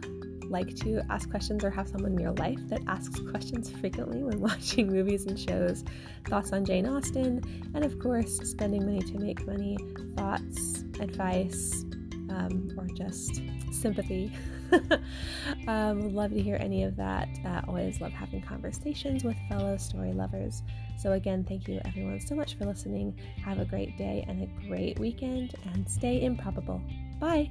like 0.53 0.77
to 0.77 1.03
ask 1.11 1.29
questions 1.31 1.65
or 1.65 1.71
have 1.71 1.88
someone 1.88 2.12
in 2.12 2.19
your 2.19 2.33
life 2.33 2.59
that 2.69 2.83
asks 2.87 3.19
questions 3.31 3.71
frequently 3.71 4.23
when 4.23 4.41
watching 4.49 4.88
movies 4.88 5.27
and 5.27 5.38
shows, 5.38 5.85
thoughts 6.27 6.53
on 6.53 6.65
Jane 6.65 6.87
Austen, 6.87 7.43
and 7.75 7.85
of 7.85 7.99
course, 7.99 8.38
spending 8.49 8.85
money 8.85 9.01
to 9.01 9.19
make 9.19 9.45
money, 9.47 9.77
thoughts, 10.17 10.85
advice, 11.01 11.85
um, 12.31 12.71
or 12.79 12.87
just 12.95 13.43
sympathy. 13.73 14.33
um, 15.69 16.03
would 16.03 16.12
love 16.12 16.31
to 16.31 16.41
hear 16.41 16.57
any 16.61 16.85
of 16.85 16.97
that. 16.97 17.29
Uh, 17.45 17.61
always 17.69 18.01
love 18.01 18.12
having 18.12 18.41
conversations 18.41 19.25
with 19.25 19.37
fellow 19.49 19.77
story 19.77 20.12
lovers. 20.12 20.62
So, 20.99 21.12
again, 21.12 21.45
thank 21.45 21.69
you 21.69 21.81
everyone 21.85 22.21
so 22.21 22.35
much 22.35 22.57
for 22.57 22.65
listening. 22.65 23.19
Have 23.45 23.59
a 23.59 23.65
great 23.65 23.99
day 23.99 24.25
and 24.29 24.43
a 24.43 24.69
great 24.69 24.99
weekend, 24.99 25.55
and 25.73 25.88
stay 25.88 26.23
improbable. 26.23 26.81
Bye. 27.19 27.51